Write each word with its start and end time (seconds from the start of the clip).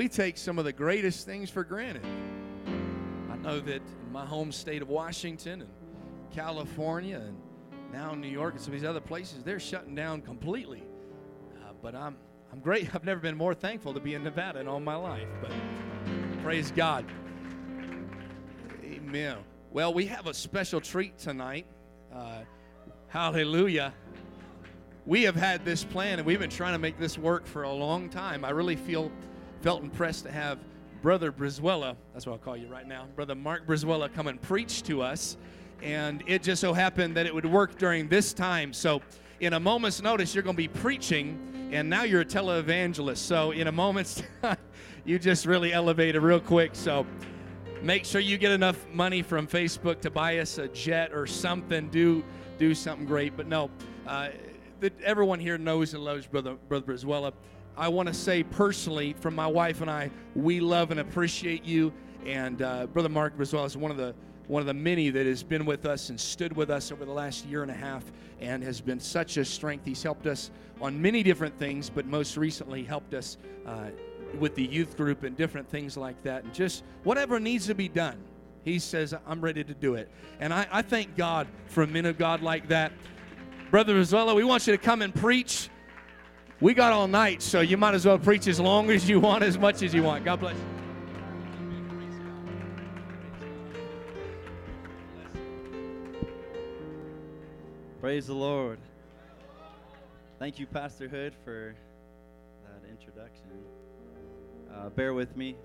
We 0.00 0.08
take 0.08 0.38
some 0.38 0.58
of 0.58 0.64
the 0.64 0.72
greatest 0.72 1.26
things 1.26 1.50
for 1.50 1.62
granted. 1.62 2.06
I 3.30 3.36
know 3.36 3.60
that 3.60 3.82
in 3.82 4.10
my 4.10 4.24
home 4.24 4.50
state 4.50 4.80
of 4.80 4.88
Washington 4.88 5.60
and 5.60 5.70
California 6.32 7.18
and 7.18 7.36
now 7.92 8.14
New 8.14 8.26
York 8.26 8.54
and 8.54 8.62
some 8.62 8.72
of 8.72 8.80
these 8.80 8.88
other 8.88 9.02
places, 9.02 9.44
they're 9.44 9.60
shutting 9.60 9.94
down 9.94 10.22
completely. 10.22 10.82
Uh, 11.54 11.72
but 11.82 11.94
I'm, 11.94 12.16
I'm 12.50 12.60
great. 12.60 12.88
I've 12.94 13.04
never 13.04 13.20
been 13.20 13.36
more 13.36 13.52
thankful 13.52 13.92
to 13.92 14.00
be 14.00 14.14
in 14.14 14.24
Nevada 14.24 14.60
in 14.60 14.68
all 14.68 14.80
my 14.80 14.94
life. 14.94 15.28
But 15.42 15.50
praise 16.42 16.70
God. 16.70 17.04
Amen. 18.82 19.36
Well, 19.70 19.92
we 19.92 20.06
have 20.06 20.26
a 20.26 20.32
special 20.32 20.80
treat 20.80 21.18
tonight. 21.18 21.66
Uh, 22.10 22.44
hallelujah. 23.08 23.92
We 25.04 25.24
have 25.24 25.36
had 25.36 25.62
this 25.66 25.84
plan 25.84 26.20
and 26.20 26.26
we've 26.26 26.38
been 26.38 26.48
trying 26.48 26.72
to 26.72 26.78
make 26.78 26.98
this 26.98 27.18
work 27.18 27.46
for 27.46 27.64
a 27.64 27.70
long 27.70 28.08
time. 28.08 28.46
I 28.46 28.50
really 28.50 28.76
feel 28.76 29.12
felt 29.60 29.82
impressed 29.82 30.24
to 30.24 30.32
have 30.32 30.58
Brother 31.02 31.32
Brizuela, 31.32 31.96
that's 32.12 32.26
what 32.26 32.32
I'll 32.32 32.38
call 32.38 32.56
you 32.56 32.68
right 32.68 32.86
now, 32.86 33.06
Brother 33.16 33.34
Mark 33.34 33.66
Brizuela, 33.66 34.12
come 34.12 34.26
and 34.26 34.40
preach 34.40 34.82
to 34.84 35.02
us. 35.02 35.36
And 35.82 36.22
it 36.26 36.42
just 36.42 36.60
so 36.60 36.74
happened 36.74 37.16
that 37.16 37.24
it 37.24 37.34
would 37.34 37.46
work 37.46 37.78
during 37.78 38.08
this 38.08 38.34
time. 38.34 38.72
So, 38.74 39.00
in 39.40 39.54
a 39.54 39.60
moment's 39.60 40.02
notice, 40.02 40.34
you're 40.34 40.42
going 40.42 40.56
to 40.56 40.62
be 40.62 40.68
preaching, 40.68 41.70
and 41.72 41.88
now 41.88 42.02
you're 42.02 42.20
a 42.20 42.24
televangelist. 42.26 43.16
So, 43.16 43.52
in 43.52 43.66
a 43.66 43.72
moment's 43.72 44.22
time, 44.42 44.58
you 45.06 45.18
just 45.18 45.46
really 45.46 45.72
elevated 45.72 46.20
real 46.20 46.40
quick. 46.40 46.74
So, 46.74 47.06
make 47.80 48.04
sure 48.04 48.20
you 48.20 48.36
get 48.36 48.52
enough 48.52 48.86
money 48.92 49.22
from 49.22 49.46
Facebook 49.46 50.02
to 50.02 50.10
buy 50.10 50.38
us 50.38 50.58
a 50.58 50.68
jet 50.68 51.14
or 51.14 51.26
something. 51.26 51.88
Do 51.88 52.22
do 52.58 52.74
something 52.74 53.06
great. 53.06 53.34
But 53.38 53.46
no, 53.46 53.70
uh, 54.06 54.28
that 54.80 55.00
everyone 55.00 55.40
here 55.40 55.56
knows 55.56 55.94
and 55.94 56.04
loves 56.04 56.26
Brother 56.26 56.56
Brother. 56.68 57.32
I 57.80 57.88
want 57.88 58.08
to 58.08 58.14
say 58.14 58.42
personally, 58.42 59.14
from 59.20 59.34
my 59.34 59.46
wife 59.46 59.80
and 59.80 59.90
I, 59.90 60.10
we 60.34 60.60
love 60.60 60.90
and 60.90 61.00
appreciate 61.00 61.64
you. 61.64 61.94
And 62.26 62.60
uh, 62.60 62.86
Brother 62.88 63.08
Mark 63.08 63.38
Brizuela 63.38 63.64
is 63.64 63.74
one 63.74 63.90
of 63.90 63.96
the 63.96 64.14
one 64.48 64.60
of 64.60 64.66
the 64.66 64.74
many 64.74 65.08
that 65.08 65.24
has 65.24 65.42
been 65.42 65.64
with 65.64 65.86
us 65.86 66.10
and 66.10 66.20
stood 66.20 66.54
with 66.54 66.68
us 66.68 66.92
over 66.92 67.06
the 67.06 67.12
last 67.12 67.46
year 67.46 67.62
and 67.62 67.70
a 67.70 67.74
half 67.74 68.04
and 68.40 68.62
has 68.62 68.82
been 68.82 69.00
such 69.00 69.38
a 69.38 69.44
strength. 69.46 69.86
He's 69.86 70.02
helped 70.02 70.26
us 70.26 70.50
on 70.82 71.00
many 71.00 71.22
different 71.22 71.58
things, 71.58 71.88
but 71.88 72.04
most 72.04 72.36
recently 72.36 72.82
helped 72.82 73.14
us 73.14 73.38
uh, 73.64 73.86
with 74.38 74.56
the 74.56 74.64
youth 74.64 74.96
group 74.96 75.22
and 75.22 75.34
different 75.34 75.66
things 75.70 75.96
like 75.96 76.20
that. 76.24 76.44
And 76.44 76.52
just 76.52 76.82
whatever 77.04 77.40
needs 77.40 77.66
to 77.68 77.74
be 77.74 77.88
done, 77.88 78.18
he 78.62 78.78
says, 78.78 79.14
I'm 79.26 79.40
ready 79.40 79.64
to 79.64 79.72
do 79.72 79.94
it. 79.94 80.10
And 80.40 80.52
I, 80.52 80.66
I 80.70 80.82
thank 80.82 81.16
God 81.16 81.46
for 81.66 81.86
men 81.86 82.04
of 82.04 82.18
God 82.18 82.42
like 82.42 82.68
that. 82.68 82.92
Brother 83.70 83.94
Brizuela, 83.94 84.34
we 84.34 84.44
want 84.44 84.66
you 84.66 84.76
to 84.76 84.82
come 84.82 85.00
and 85.00 85.14
preach. 85.14 85.70
We 86.62 86.74
got 86.74 86.92
all 86.92 87.08
night, 87.08 87.40
so 87.40 87.62
you 87.62 87.78
might 87.78 87.94
as 87.94 88.04
well 88.04 88.18
preach 88.18 88.46
as 88.46 88.60
long 88.60 88.90
as 88.90 89.08
you 89.08 89.18
want, 89.18 89.42
as 89.42 89.56
much 89.56 89.82
as 89.82 89.94
you 89.94 90.02
want. 90.02 90.26
God 90.26 90.40
bless 90.40 90.54
you. 90.54 90.80
Praise 97.98 98.26
the 98.26 98.34
Lord. 98.34 98.78
Thank 100.38 100.58
you, 100.58 100.66
Pastor 100.66 101.08
Hood, 101.08 101.32
for 101.44 101.74
that 102.64 102.90
introduction. 102.90 103.46
Uh, 104.74 104.90
bear 104.90 105.14
with 105.14 105.34
me. 105.38 105.56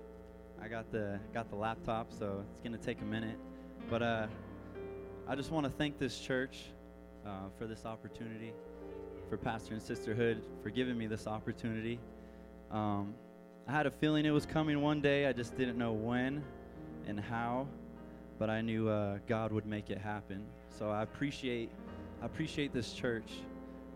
I 0.62 0.68
got 0.68 0.90
the 0.92 1.20
got 1.34 1.50
the 1.50 1.56
laptop, 1.56 2.10
so 2.10 2.42
it's 2.52 2.60
gonna 2.62 2.78
take 2.78 3.02
a 3.02 3.04
minute. 3.04 3.38
But 3.90 4.02
uh, 4.02 4.26
I 5.28 5.34
just 5.34 5.50
want 5.50 5.64
to 5.66 5.72
thank 5.72 5.98
this 5.98 6.18
church 6.18 6.64
uh, 7.26 7.48
for 7.58 7.66
this 7.66 7.84
opportunity, 7.84 8.54
for 9.28 9.36
Pastor 9.36 9.74
and 9.74 9.82
Sister 9.82 10.14
Hood 10.14 10.42
for 10.62 10.70
giving 10.70 10.96
me 10.96 11.06
this 11.06 11.26
opportunity. 11.26 11.98
Um, 12.70 13.14
I 13.66 13.72
had 13.72 13.86
a 13.86 13.90
feeling 13.90 14.24
it 14.24 14.30
was 14.30 14.46
coming 14.46 14.80
one 14.80 15.00
day. 15.00 15.26
I 15.26 15.32
just 15.32 15.56
didn't 15.56 15.76
know 15.76 15.92
when 15.92 16.44
and 17.06 17.18
how, 17.18 17.66
but 18.38 18.50
I 18.50 18.60
knew 18.60 18.88
uh, 18.88 19.18
God 19.26 19.52
would 19.52 19.66
make 19.66 19.90
it 19.90 19.98
happen. 19.98 20.44
So 20.68 20.90
I 20.90 21.02
appreciate 21.02 21.70
I 22.22 22.26
appreciate 22.26 22.72
this 22.72 22.92
church. 22.92 23.30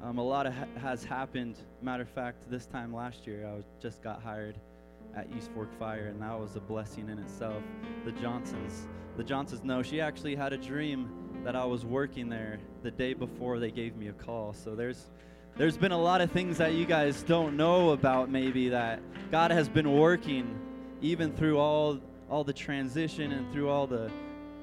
Um, 0.02 0.18
a 0.18 0.22
lot 0.22 0.46
ha- 0.46 0.66
has 0.78 1.04
happened. 1.04 1.56
Matter 1.82 2.02
of 2.02 2.08
fact, 2.08 2.50
this 2.50 2.66
time 2.66 2.94
last 2.94 3.26
year, 3.26 3.46
I 3.46 3.54
was, 3.54 3.64
just 3.80 4.02
got 4.02 4.22
hired 4.22 4.56
at 5.16 5.26
East 5.36 5.50
Fork 5.54 5.68
Fire, 5.78 6.06
and 6.06 6.20
that 6.20 6.38
was 6.38 6.56
a 6.56 6.60
blessing 6.60 7.08
in 7.08 7.18
itself. 7.18 7.62
The 8.04 8.12
Johnsons, 8.12 8.88
the 9.16 9.24
Johnsons 9.24 9.64
know 9.64 9.82
she 9.82 10.00
actually 10.00 10.34
had 10.34 10.52
a 10.52 10.58
dream 10.58 11.10
that 11.44 11.56
I 11.56 11.64
was 11.64 11.84
working 11.84 12.28
there 12.28 12.58
the 12.82 12.90
day 12.90 13.14
before 13.14 13.58
they 13.58 13.70
gave 13.70 13.96
me 13.96 14.08
a 14.08 14.12
call. 14.12 14.52
So 14.52 14.74
there's 14.74 15.06
there's 15.56 15.76
been 15.76 15.92
a 15.92 16.00
lot 16.00 16.20
of 16.20 16.30
things 16.30 16.58
that 16.58 16.74
you 16.74 16.86
guys 16.86 17.22
don't 17.22 17.56
know 17.56 17.90
about 17.90 18.30
maybe 18.30 18.70
that 18.70 19.00
God 19.30 19.50
has 19.50 19.68
been 19.68 19.92
working 19.98 20.58
even 21.02 21.32
through 21.32 21.58
all 21.58 21.98
all 22.28 22.44
the 22.44 22.52
transition 22.52 23.32
and 23.32 23.52
through 23.52 23.68
all 23.68 23.86
the 23.86 24.10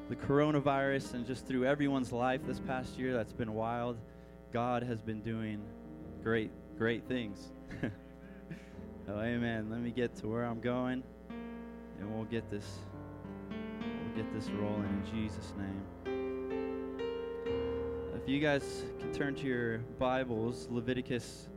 the 0.09 0.15
coronavirus 0.15 1.15
and 1.15 1.25
just 1.25 1.45
through 1.45 1.65
everyone's 1.65 2.13
life 2.13 2.41
this 2.47 2.59
past 2.59 2.97
year 2.97 3.13
that's 3.13 3.33
been 3.33 3.53
wild. 3.53 3.97
God 4.53 4.83
has 4.83 5.01
been 5.01 5.21
doing 5.21 5.61
great 6.23 6.51
great 6.77 7.07
things. 7.07 7.51
oh 7.83 9.19
amen. 9.19 9.69
Let 9.69 9.81
me 9.81 9.91
get 9.91 10.15
to 10.17 10.27
where 10.27 10.45
I'm 10.45 10.61
going 10.61 11.03
and 11.99 12.15
we'll 12.15 12.25
get 12.25 12.49
this 12.49 12.79
we'll 13.49 14.23
get 14.23 14.33
this 14.33 14.49
rolling 14.51 14.85
in 14.85 15.27
Jesus 15.27 15.53
name. 15.57 16.16
You 18.27 18.39
guys 18.41 18.83
can 18.99 19.13
turn 19.13 19.35
to 19.35 19.47
your 19.47 19.77
Bibles, 19.97 20.67
Leviticus 20.69 21.47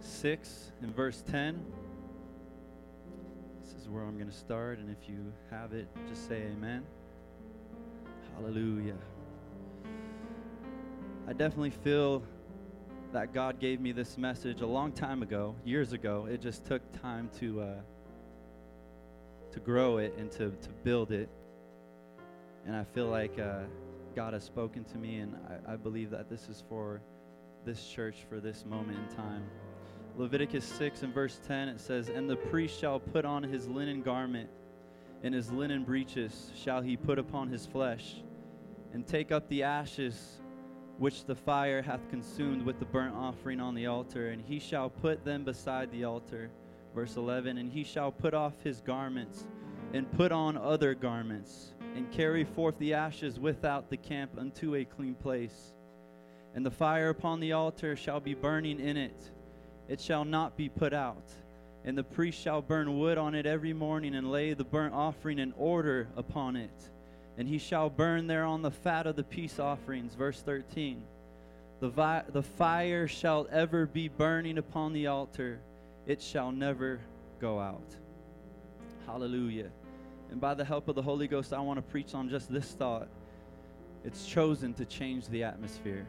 6 0.00 0.72
and 0.82 0.92
verse 0.92 1.22
10. 1.30 1.64
This 3.62 3.80
is 3.80 3.88
where 3.88 4.02
I'm 4.02 4.16
going 4.16 4.28
to 4.28 4.36
start, 4.36 4.80
and 4.80 4.90
if 4.90 5.08
you 5.08 5.32
have 5.52 5.72
it, 5.72 5.86
just 6.08 6.26
say 6.26 6.42
amen. 6.50 6.82
Hallelujah. 8.34 8.96
I 11.28 11.32
definitely 11.32 11.70
feel 11.70 12.24
that 13.12 13.32
God 13.32 13.60
gave 13.60 13.80
me 13.80 13.92
this 13.92 14.18
message 14.18 14.62
a 14.62 14.66
long 14.66 14.90
time 14.90 15.22
ago, 15.22 15.54
years 15.64 15.92
ago. 15.92 16.26
It 16.28 16.40
just 16.40 16.64
took 16.64 16.82
time 17.00 17.30
to 17.38 17.60
uh, 17.60 17.74
to 19.52 19.60
grow 19.60 19.98
it 19.98 20.16
and 20.18 20.28
to, 20.32 20.50
to 20.50 20.68
build 20.82 21.12
it. 21.12 21.28
And 22.66 22.74
I 22.74 22.82
feel 22.82 23.06
like 23.06 23.38
uh, 23.38 23.60
God 24.14 24.32
has 24.32 24.44
spoken 24.44 24.84
to 24.84 24.98
me, 24.98 25.18
and 25.18 25.36
I, 25.66 25.74
I 25.74 25.76
believe 25.76 26.10
that 26.10 26.28
this 26.28 26.48
is 26.48 26.62
for 26.68 27.00
this 27.64 27.86
church 27.86 28.16
for 28.28 28.40
this 28.40 28.64
moment 28.64 28.98
in 28.98 29.16
time. 29.16 29.44
Leviticus 30.16 30.64
6 30.64 31.02
and 31.02 31.14
verse 31.14 31.40
10, 31.46 31.68
it 31.68 31.80
says, 31.80 32.08
And 32.08 32.28
the 32.28 32.36
priest 32.36 32.78
shall 32.78 32.98
put 32.98 33.24
on 33.24 33.42
his 33.42 33.68
linen 33.68 34.02
garment, 34.02 34.50
and 35.22 35.34
his 35.34 35.50
linen 35.50 35.84
breeches 35.84 36.50
shall 36.56 36.80
he 36.80 36.96
put 36.96 37.18
upon 37.18 37.48
his 37.48 37.66
flesh, 37.66 38.22
and 38.92 39.06
take 39.06 39.30
up 39.30 39.48
the 39.48 39.62
ashes 39.62 40.40
which 40.98 41.24
the 41.24 41.34
fire 41.34 41.80
hath 41.80 42.06
consumed 42.10 42.62
with 42.62 42.78
the 42.78 42.84
burnt 42.84 43.14
offering 43.14 43.60
on 43.60 43.74
the 43.74 43.86
altar, 43.86 44.30
and 44.30 44.42
he 44.42 44.58
shall 44.58 44.90
put 44.90 45.24
them 45.24 45.44
beside 45.44 45.90
the 45.92 46.04
altar. 46.04 46.50
Verse 46.94 47.16
11, 47.16 47.56
And 47.56 47.70
he 47.70 47.84
shall 47.84 48.10
put 48.10 48.34
off 48.34 48.60
his 48.62 48.80
garments, 48.80 49.46
and 49.94 50.10
put 50.12 50.32
on 50.32 50.56
other 50.56 50.94
garments, 50.94 51.72
and 51.94 52.10
carry 52.12 52.44
forth 52.44 52.78
the 52.78 52.94
ashes 52.94 53.38
without 53.38 53.90
the 53.90 53.96
camp 53.96 54.32
unto 54.38 54.76
a 54.76 54.84
clean 54.84 55.14
place. 55.14 55.74
And 56.54 56.64
the 56.64 56.70
fire 56.70 57.10
upon 57.10 57.40
the 57.40 57.52
altar 57.52 57.96
shall 57.96 58.20
be 58.20 58.34
burning 58.34 58.80
in 58.80 58.96
it, 58.96 59.30
it 59.88 60.00
shall 60.00 60.24
not 60.24 60.56
be 60.56 60.68
put 60.68 60.92
out. 60.92 61.30
And 61.84 61.96
the 61.96 62.04
priest 62.04 62.38
shall 62.38 62.60
burn 62.60 62.98
wood 62.98 63.16
on 63.16 63.34
it 63.34 63.46
every 63.46 63.72
morning, 63.72 64.14
and 64.14 64.30
lay 64.30 64.52
the 64.52 64.64
burnt 64.64 64.94
offering 64.94 65.38
in 65.38 65.54
order 65.56 66.08
upon 66.16 66.56
it. 66.56 66.90
And 67.38 67.48
he 67.48 67.58
shall 67.58 67.88
burn 67.88 68.26
thereon 68.26 68.60
the 68.60 68.70
fat 68.70 69.06
of 69.06 69.16
the 69.16 69.24
peace 69.24 69.58
offerings. 69.58 70.14
Verse 70.14 70.42
13. 70.42 71.02
The, 71.80 71.88
vi- 71.88 72.24
the 72.28 72.42
fire 72.42 73.08
shall 73.08 73.46
ever 73.50 73.86
be 73.86 74.08
burning 74.08 74.58
upon 74.58 74.92
the 74.92 75.06
altar, 75.06 75.60
it 76.06 76.20
shall 76.20 76.52
never 76.52 77.00
go 77.40 77.58
out. 77.58 77.96
Hallelujah. 79.06 79.70
And 80.30 80.40
by 80.40 80.54
the 80.54 80.64
help 80.64 80.88
of 80.88 80.94
the 80.94 81.02
Holy 81.02 81.26
Ghost, 81.26 81.52
I 81.52 81.60
want 81.60 81.78
to 81.78 81.82
preach 81.82 82.14
on 82.14 82.28
just 82.28 82.52
this 82.52 82.70
thought. 82.72 83.08
It's 84.04 84.26
chosen 84.26 84.72
to 84.74 84.84
change 84.84 85.26
the 85.28 85.42
atmosphere. 85.42 86.06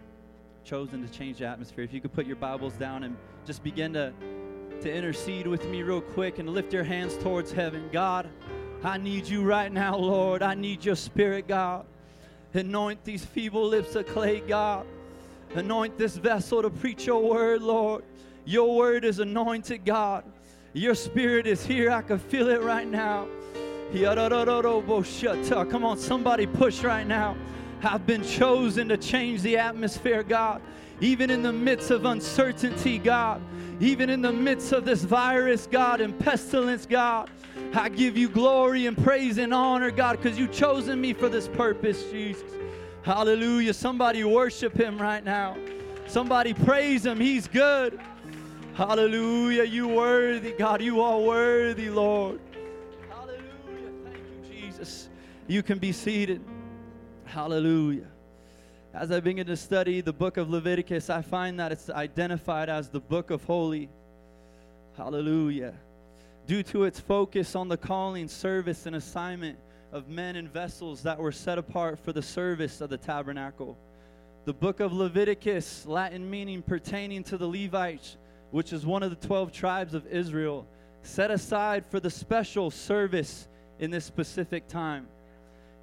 Chosen 0.64 1.06
to 1.06 1.12
change 1.12 1.40
the 1.40 1.46
atmosphere. 1.46 1.84
If 1.84 1.94
you 1.94 2.02
could 2.02 2.14
put 2.14 2.28
your 2.28 2.36
Bibles 2.36 2.74
down 2.74 3.04
and 3.04 3.18
just 3.46 3.64
begin 3.64 3.94
to, 3.94 4.14
to 4.82 4.94
intercede 4.94 5.48
with 5.48 5.68
me 5.68 5.82
real 5.82 6.02
quick 6.02 6.38
and 6.38 6.50
lift 6.50 6.72
your 6.72 6.84
hands 6.84 7.18
towards 7.18 7.52
heaven. 7.52 7.90
God, 7.92 8.30
I 8.84 8.98
need 8.98 9.28
you 9.28 9.44
right 9.44 9.72
now, 9.72 9.98
Lord. 9.98 10.44
I 10.44 10.54
need 10.54 10.86
your 10.86 10.96
spirit, 10.96 11.48
God. 11.48 11.86
Anoint 12.54 13.04
these 13.04 13.26
feeble 13.26 13.66
lips 13.66 13.96
of 13.96 14.06
clay, 14.08 14.42
God. 14.42 14.86
Anoint 15.56 15.98
this 15.98 16.16
vessel 16.16 16.62
to 16.62 16.70
preach 16.70 17.08
your 17.08 17.22
word, 17.24 17.62
Lord. 17.62 18.04
Your 18.46 18.76
word 18.76 19.04
is 19.04 19.20
anointed, 19.20 19.84
God. 19.84 20.24
Your 20.74 20.96
spirit 20.96 21.48
is 21.48 21.66
here. 21.66 21.92
I 21.92 22.02
can 22.02 22.20
feel 22.20 22.50
it 22.50 22.62
right 22.62 22.88
now. 22.88 23.28
Come 25.70 25.84
on, 25.84 25.98
somebody 25.98 26.46
push 26.46 26.84
right 26.84 27.06
now. 27.06 27.36
I've 27.84 28.06
been 28.06 28.24
chosen 28.24 28.88
to 28.90 28.98
change 28.98 29.42
the 29.42 29.58
atmosphere, 29.58 30.24
God. 30.24 30.62
Even 31.00 31.30
in 31.30 31.42
the 31.42 31.52
midst 31.52 31.90
of 31.90 32.06
uncertainty, 32.06 33.00
God. 33.00 33.42
Even 33.80 34.10
in 34.10 34.22
the 34.22 34.32
midst 34.32 34.72
of 34.72 34.86
this 34.86 35.04
virus, 35.04 35.68
God, 35.70 36.00
and 36.00 36.18
pestilence, 36.18 36.86
God. 36.86 37.30
I 37.74 37.90
give 37.90 38.18
you 38.18 38.30
glory 38.30 38.86
and 38.86 38.96
praise 38.96 39.38
and 39.40 39.54
honor, 39.54 39.92
God, 39.92 40.18
because 40.22 40.38
you've 40.38 40.52
chosen 40.52 41.02
me 41.02 41.14
for 41.14 41.28
this 41.28 41.48
purpose, 41.48 42.04
Jesus. 42.12 42.44
Hallelujah. 43.02 43.74
Somebody 43.74 44.24
worship 44.24 44.80
him 44.80 45.02
right 45.02 45.24
now. 45.24 45.58
Somebody 46.06 46.54
praise 46.54 47.06
him. 47.06 47.20
He's 47.20 47.48
good. 47.48 48.00
Hallelujah. 48.76 49.64
You 49.64 49.88
worthy, 49.88 50.52
God. 50.52 50.82
You 50.82 51.02
are 51.02 51.20
worthy, 51.20 51.90
Lord. 51.90 52.40
You 55.52 55.62
can 55.62 55.80
be 55.80 55.92
seated. 55.92 56.42
Hallelujah. 57.26 58.08
As 58.94 59.12
I 59.12 59.20
begin 59.20 59.48
to 59.48 59.58
study 59.58 60.00
the 60.00 60.14
book 60.14 60.38
of 60.38 60.50
Leviticus, 60.50 61.10
I 61.10 61.22
find 61.22 61.60
that 61.60 61.74
it's 61.74 61.90
identified 61.90 62.70
as 62.70 62.88
the 62.88 63.02
book 63.02 63.32
of 63.32 63.44
holy. 63.44 63.90
Hallelujah. 64.96 65.74
Due 66.48 66.64
to 66.64 66.86
its 66.86 67.02
focus 67.02 67.54
on 67.54 67.68
the 67.68 67.76
calling, 67.76 68.30
service, 68.30 68.86
and 68.86 68.96
assignment 68.96 69.60
of 69.92 70.08
men 70.08 70.38
and 70.38 70.48
vessels 70.50 71.04
that 71.04 71.20
were 71.20 71.34
set 71.34 71.58
apart 71.58 72.00
for 72.00 72.14
the 72.14 72.22
service 72.22 72.80
of 72.80 72.90
the 72.90 72.98
tabernacle. 72.98 73.78
The 74.46 74.54
book 74.54 74.80
of 74.80 74.94
Leviticus, 74.94 75.86
Latin 75.86 76.30
meaning 76.30 76.62
pertaining 76.62 77.26
to 77.26 77.38
the 77.38 77.46
Levites, 77.46 78.16
which 78.52 78.72
is 78.72 78.86
one 78.86 79.04
of 79.04 79.10
the 79.10 79.28
12 79.28 79.52
tribes 79.52 79.96
of 79.96 80.08
Israel, 80.08 80.66
set 81.04 81.30
aside 81.30 81.84
for 81.90 82.00
the 82.00 82.10
special 82.10 82.72
service 82.72 83.50
in 83.80 83.92
this 83.92 84.06
specific 84.06 84.70
time. 84.70 85.08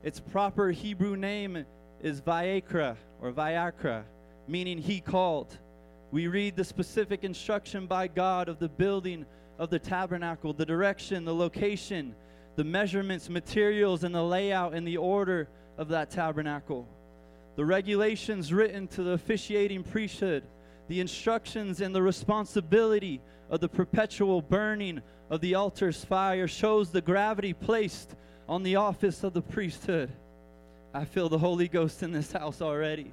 Its 0.03 0.21
proper 0.21 0.71
Hebrew 0.71 1.17
name 1.17 1.65
is 2.03 2.21
Vayikra 2.21 2.97
or 3.21 3.33
Vayakra, 3.33 4.05
meaning 4.47 4.79
he 4.79 5.00
called. 5.00 5.59
We 6.12 6.29
read 6.29 6.56
the 6.56 6.65
specific 6.65 7.25
instruction 7.25 7.87
by 7.87 8.06
God 8.06 8.49
of 8.49 8.59
the 8.59 8.69
building 8.69 9.27
of 9.59 9.71
the 9.71 9.79
tabernacle, 9.79 10.53
the 10.53 10.65
direction, 10.65 11.25
the 11.25 11.35
location, 11.35 12.15
the 12.55 12.65
measurements, 12.65 13.29
materials, 13.29 14.05
and 14.05 14.15
the 14.15 14.23
layout 14.23 14.73
and 14.73 14.87
the 14.87 14.97
order 14.97 15.49
of 15.77 15.89
that 15.89 16.11
tabernacle. 16.11 16.89
The 17.56 17.65
regulations 17.65 18.53
written 18.53 18.87
to 18.89 19.03
the 19.03 19.12
officiating 19.12 19.83
priesthood 19.83 20.44
the 20.89 21.01
instructions 21.01 21.83
and 21.83 21.94
the 21.94 22.03
responsibility 22.03 23.21
of 23.51 23.61
the 23.61 23.69
perpetual 23.69 24.41
burning 24.41 25.03
of 25.29 25.41
the 25.43 25.55
altar's 25.55 26.03
fire 26.03 26.49
shows 26.49 26.91
the 26.91 27.03
gravity 27.03 27.53
placed 27.53 28.17
on 28.49 28.62
the 28.62 28.77
office 28.77 29.25
of 29.25 29.33
the 29.33 29.43
priesthood. 29.43 30.11
I 30.95 31.05
feel 31.05 31.29
the 31.29 31.39
Holy 31.39 31.69
Ghost 31.69 32.03
in 32.03 32.12
this 32.12 32.33
house 32.33 32.62
already. 32.62 33.12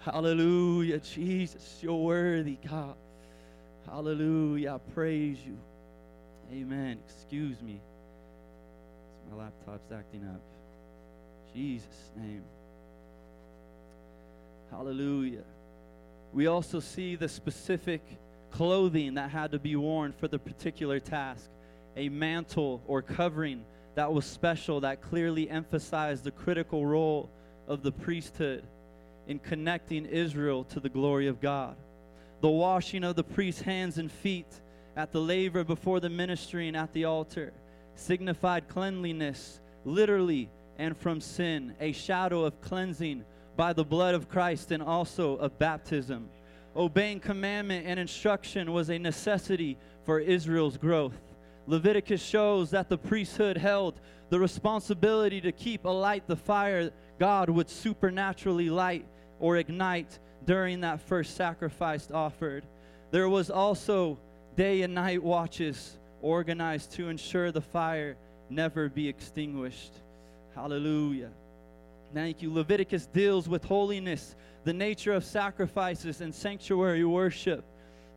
Hallelujah, 0.00 0.98
Jesus, 0.98 1.78
you're 1.82 1.96
worthy, 1.96 2.56
God. 2.68 2.94
Hallelujah, 3.86 4.74
I 4.74 4.92
praise 4.92 5.38
you. 5.44 5.56
Amen. 6.52 6.98
Excuse 7.08 7.60
me. 7.60 7.80
My 9.30 9.44
laptop's 9.44 9.90
acting 9.92 10.24
up. 10.28 10.40
Jesus' 11.52 12.10
name. 12.16 12.44
Hallelujah 14.70 15.42
we 16.36 16.46
also 16.48 16.80
see 16.80 17.16
the 17.16 17.28
specific 17.30 18.02
clothing 18.50 19.14
that 19.14 19.30
had 19.30 19.52
to 19.52 19.58
be 19.58 19.74
worn 19.74 20.12
for 20.12 20.28
the 20.28 20.38
particular 20.38 21.00
task 21.00 21.48
a 21.96 22.10
mantle 22.10 22.82
or 22.86 23.00
covering 23.00 23.64
that 23.96 24.12
was 24.12 24.24
special, 24.24 24.80
that 24.80 25.00
clearly 25.00 25.50
emphasized 25.50 26.22
the 26.22 26.30
critical 26.30 26.86
role 26.86 27.30
of 27.66 27.82
the 27.82 27.90
priesthood 27.90 28.62
in 29.26 29.38
connecting 29.38 30.04
Israel 30.06 30.64
to 30.64 30.80
the 30.80 30.88
glory 30.88 31.26
of 31.26 31.40
God. 31.40 31.74
The 32.42 32.48
washing 32.48 33.02
of 33.04 33.16
the 33.16 33.24
priest's 33.24 33.62
hands 33.62 33.98
and 33.98 34.12
feet 34.12 34.60
at 34.96 35.12
the 35.12 35.20
laver 35.20 35.64
before 35.64 35.98
the 35.98 36.10
ministry 36.10 36.68
and 36.68 36.76
at 36.76 36.92
the 36.92 37.06
altar 37.06 37.52
signified 37.94 38.68
cleanliness, 38.68 39.60
literally, 39.86 40.50
and 40.78 40.94
from 40.94 41.20
sin, 41.20 41.74
a 41.80 41.92
shadow 41.92 42.44
of 42.44 42.60
cleansing 42.60 43.24
by 43.56 43.72
the 43.72 43.84
blood 43.84 44.14
of 44.14 44.28
Christ 44.28 44.72
and 44.72 44.82
also 44.82 45.36
of 45.36 45.58
baptism. 45.58 46.28
Obeying 46.76 47.20
commandment 47.20 47.86
and 47.86 47.98
instruction 47.98 48.74
was 48.74 48.90
a 48.90 48.98
necessity 48.98 49.78
for 50.04 50.20
Israel's 50.20 50.76
growth. 50.76 51.18
Leviticus 51.66 52.22
shows 52.22 52.70
that 52.70 52.88
the 52.88 52.98
priesthood 52.98 53.56
held 53.56 54.00
the 54.30 54.38
responsibility 54.38 55.40
to 55.40 55.52
keep 55.52 55.84
alight 55.84 56.26
the 56.26 56.36
fire 56.36 56.90
God 57.18 57.48
would 57.48 57.68
supernaturally 57.68 58.70
light 58.70 59.06
or 59.40 59.56
ignite 59.56 60.18
during 60.44 60.80
that 60.80 61.00
first 61.00 61.36
sacrifice 61.36 62.08
offered. 62.10 62.64
There 63.10 63.28
was 63.28 63.50
also 63.50 64.18
day 64.56 64.82
and 64.82 64.94
night 64.94 65.22
watches 65.22 65.98
organized 66.22 66.92
to 66.92 67.08
ensure 67.08 67.52
the 67.52 67.60
fire 67.60 68.16
never 68.50 68.88
be 68.88 69.08
extinguished. 69.08 69.92
Hallelujah. 70.54 71.30
Thank 72.14 72.42
you. 72.42 72.52
Leviticus 72.52 73.06
deals 73.06 73.48
with 73.48 73.64
holiness, 73.64 74.36
the 74.64 74.72
nature 74.72 75.12
of 75.12 75.24
sacrifices, 75.24 76.20
and 76.20 76.34
sanctuary 76.34 77.04
worship. 77.04 77.64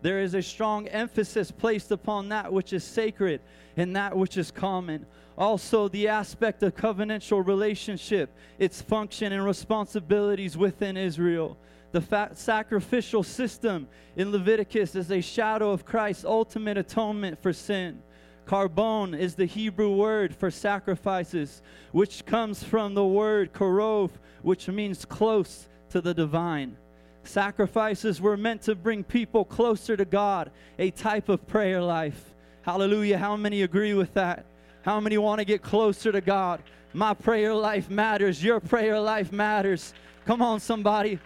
There 0.01 0.21
is 0.21 0.33
a 0.33 0.41
strong 0.41 0.87
emphasis 0.87 1.51
placed 1.51 1.91
upon 1.91 2.29
that 2.29 2.51
which 2.51 2.73
is 2.73 2.83
sacred 2.83 3.41
and 3.75 3.95
that 3.95 4.15
which 4.15 4.37
is 4.37 4.51
common. 4.51 5.05
Also, 5.37 5.87
the 5.87 6.07
aspect 6.07 6.63
of 6.63 6.75
covenantal 6.75 7.45
relationship, 7.45 8.33
its 8.57 8.81
function 8.81 9.31
and 9.33 9.43
responsibilities 9.43 10.57
within 10.57 10.97
Israel. 10.97 11.57
The 11.91 12.29
sacrificial 12.35 13.23
system 13.23 13.87
in 14.15 14.31
Leviticus 14.31 14.95
is 14.95 15.11
a 15.11 15.21
shadow 15.21 15.71
of 15.71 15.85
Christ's 15.85 16.25
ultimate 16.25 16.77
atonement 16.77 17.41
for 17.41 17.51
sin. 17.51 18.01
Korban 18.45 19.17
is 19.17 19.35
the 19.35 19.45
Hebrew 19.45 19.95
word 19.95 20.35
for 20.35 20.51
sacrifices, 20.51 21.61
which 21.91 22.25
comes 22.25 22.63
from 22.63 22.93
the 22.93 23.05
word 23.05 23.53
karov, 23.53 24.11
which 24.41 24.67
means 24.67 25.05
close 25.05 25.67
to 25.89 26.01
the 26.01 26.13
divine. 26.13 26.77
Sacrifices 27.23 28.21
were 28.21 28.37
meant 28.37 28.61
to 28.63 28.75
bring 28.75 29.03
people 29.03 29.45
closer 29.45 29.95
to 29.95 30.05
God, 30.05 30.51
a 30.77 30.91
type 30.91 31.29
of 31.29 31.45
prayer 31.47 31.81
life. 31.81 32.33
Hallelujah. 32.61 33.17
How 33.17 33.35
many 33.35 33.61
agree 33.61 33.93
with 33.93 34.13
that? 34.13 34.45
How 34.83 34.99
many 34.99 35.17
want 35.17 35.39
to 35.39 35.45
get 35.45 35.61
closer 35.61 36.11
to 36.11 36.21
God? 36.21 36.61
My 36.93 37.13
prayer 37.13 37.53
life 37.53 37.89
matters. 37.89 38.43
Your 38.43 38.59
prayer 38.59 38.99
life 38.99 39.31
matters. 39.31 39.93
Come 40.25 40.41
on, 40.41 40.59
somebody. 40.59 41.19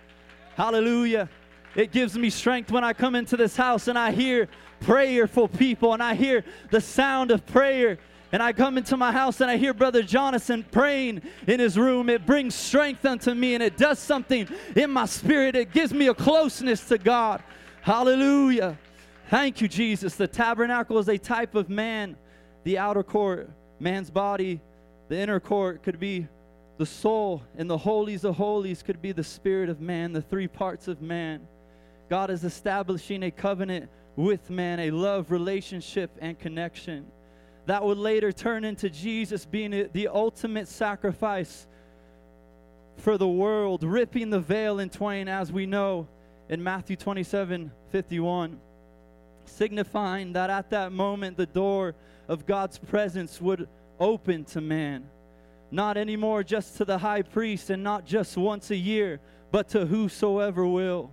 Hallelujah. 0.56 1.30
It 1.76 1.92
gives 1.92 2.18
me 2.18 2.30
strength 2.30 2.72
when 2.72 2.84
I 2.84 2.94
come 2.94 3.16
into 3.16 3.38
this 3.38 3.56
house 3.56 3.88
and 3.88 3.98
I 3.98 4.12
hear 4.12 4.48
prayerful 4.82 5.48
people 5.48 5.94
and 5.94 6.04
I 6.04 6.16
hear 6.16 6.44
the 6.70 6.82
sound 6.82 7.32
of 7.32 7.46
prayer. 7.46 7.98
And 8.34 8.42
I 8.42 8.52
come 8.52 8.80
into 8.80 8.98
my 8.98 9.12
house 9.12 9.42
and 9.42 9.52
I 9.52 9.58
hear 9.58 9.76
Brother 9.76 10.02
Jonathan 10.02 10.66
praying 10.72 11.22
in 11.46 11.60
his 11.60 11.78
room. 11.78 12.10
It 12.10 12.26
brings 12.26 12.56
strength 12.56 13.06
unto 13.06 13.32
me 13.36 13.54
and 13.54 13.62
it 13.62 13.78
does 13.78 14.00
something 14.00 14.48
in 14.76 14.90
my 14.90 15.06
spirit. 15.06 15.56
It 15.56 15.72
gives 15.72 15.94
me 15.94 16.08
a 16.08 16.16
closeness 16.16 16.84
to 16.88 16.98
God. 16.98 17.44
Hallelujah. 17.82 18.80
Thank 19.30 19.62
you, 19.62 19.68
Jesus. 19.68 20.16
The 20.16 20.28
tabernacle 20.28 20.98
is 20.98 21.10
a 21.10 21.18
type 21.20 21.54
of 21.54 21.70
man. 21.70 22.18
The 22.64 22.80
outer 22.80 23.04
court, 23.04 23.52
man's 23.80 24.10
body. 24.10 24.60
The 25.10 25.20
inner 25.20 25.40
court 25.40 25.84
could 25.84 26.00
be 26.00 26.28
the 26.80 26.88
soul, 26.88 27.44
and 27.56 27.70
the 27.70 27.78
holies 27.78 28.24
of 28.24 28.36
holies 28.36 28.82
could 28.82 29.00
be 29.00 29.12
the 29.12 29.24
spirit 29.24 29.70
of 29.70 29.80
man, 29.80 30.12
the 30.12 30.24
three 30.24 30.48
parts 30.48 30.88
of 30.88 31.04
man. 31.04 31.48
God 32.10 32.32
is 32.32 32.44
establishing 32.44 33.22
a 33.22 33.30
covenant 33.30 33.92
with 34.16 34.50
man, 34.50 34.80
a 34.80 34.90
love, 34.90 35.30
relationship, 35.30 36.10
and 36.20 36.40
connection 36.40 37.06
that 37.66 37.84
would 37.84 37.98
later 37.98 38.32
turn 38.32 38.66
into 38.66 38.90
Jesus 38.90 39.46
being 39.46 39.90
the 39.94 40.08
ultimate 40.10 40.68
sacrifice 40.68 41.68
for 42.98 43.18
the 43.18 43.28
world, 43.28 43.84
ripping 43.84 44.30
the 44.30 44.40
veil 44.40 44.80
in 44.80 44.90
twain, 44.90 45.28
as 45.28 45.52
we 45.52 45.66
know 45.66 46.08
in 46.50 46.62
Matthew 46.64 46.96
27 46.96 47.72
51, 47.92 48.60
signifying 49.46 50.34
that 50.34 50.50
at 50.50 50.70
that 50.72 50.92
moment 50.92 51.38
the 51.38 51.46
door 51.46 51.96
of 52.28 52.46
God's 52.46 52.78
presence 52.78 53.42
would 53.42 53.68
open 54.00 54.44
to 54.46 54.62
man. 54.62 55.06
Not 55.72 55.98
anymore 55.98 56.44
just 56.44 56.78
to 56.78 56.86
the 56.86 56.98
high 56.98 57.22
priest 57.24 57.70
and 57.70 57.84
not 57.84 58.06
just 58.06 58.38
once 58.38 58.70
a 58.70 58.76
year, 58.76 59.20
but 59.52 59.70
to 59.70 59.86
whosoever 59.86 60.68
will. 60.68 61.12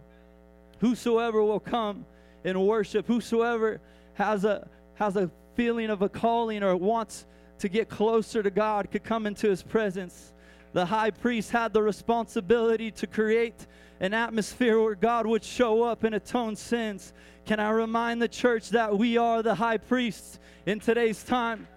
Whosoever 0.81 1.43
will 1.43 1.61
come 1.61 2.05
and 2.45 2.67
worship, 2.67 3.07
whosoever 3.07 3.81
has 4.15 4.45
a 4.45 4.69
has 4.95 5.17
a 5.17 5.31
feeling 5.61 5.91
of 5.91 6.01
a 6.01 6.09
calling 6.09 6.63
or 6.63 6.75
wants 6.75 7.27
to 7.59 7.69
get 7.69 7.87
closer 7.87 8.43
to 8.43 8.51
God 8.51 8.91
could 8.91 9.05
come 9.05 9.27
into 9.27 9.47
his 9.47 9.63
presence. 9.63 10.33
The 10.73 10.87
high 10.87 11.11
priest 11.11 11.51
had 11.51 11.75
the 11.75 11.83
responsibility 11.83 12.91
to 12.93 13.07
create 13.07 13.67
an 14.01 14.15
atmosphere 14.15 14.81
where 14.81 14.95
God 14.95 15.27
would 15.27 15.45
show 15.45 15.83
up 15.83 16.03
and 16.03 16.15
atone 16.15 16.57
sins. 16.57 17.13
Can 17.45 17.61
I 17.61 17.69
remind 17.73 18.23
the 18.23 18.29
church 18.29 18.71
that 18.71 18.97
we 18.97 19.19
are 19.19 19.43
the 19.43 19.55
high 19.55 19.77
priests 19.77 20.39
in 20.65 20.81
today's 20.81 21.23
time? 21.23 21.69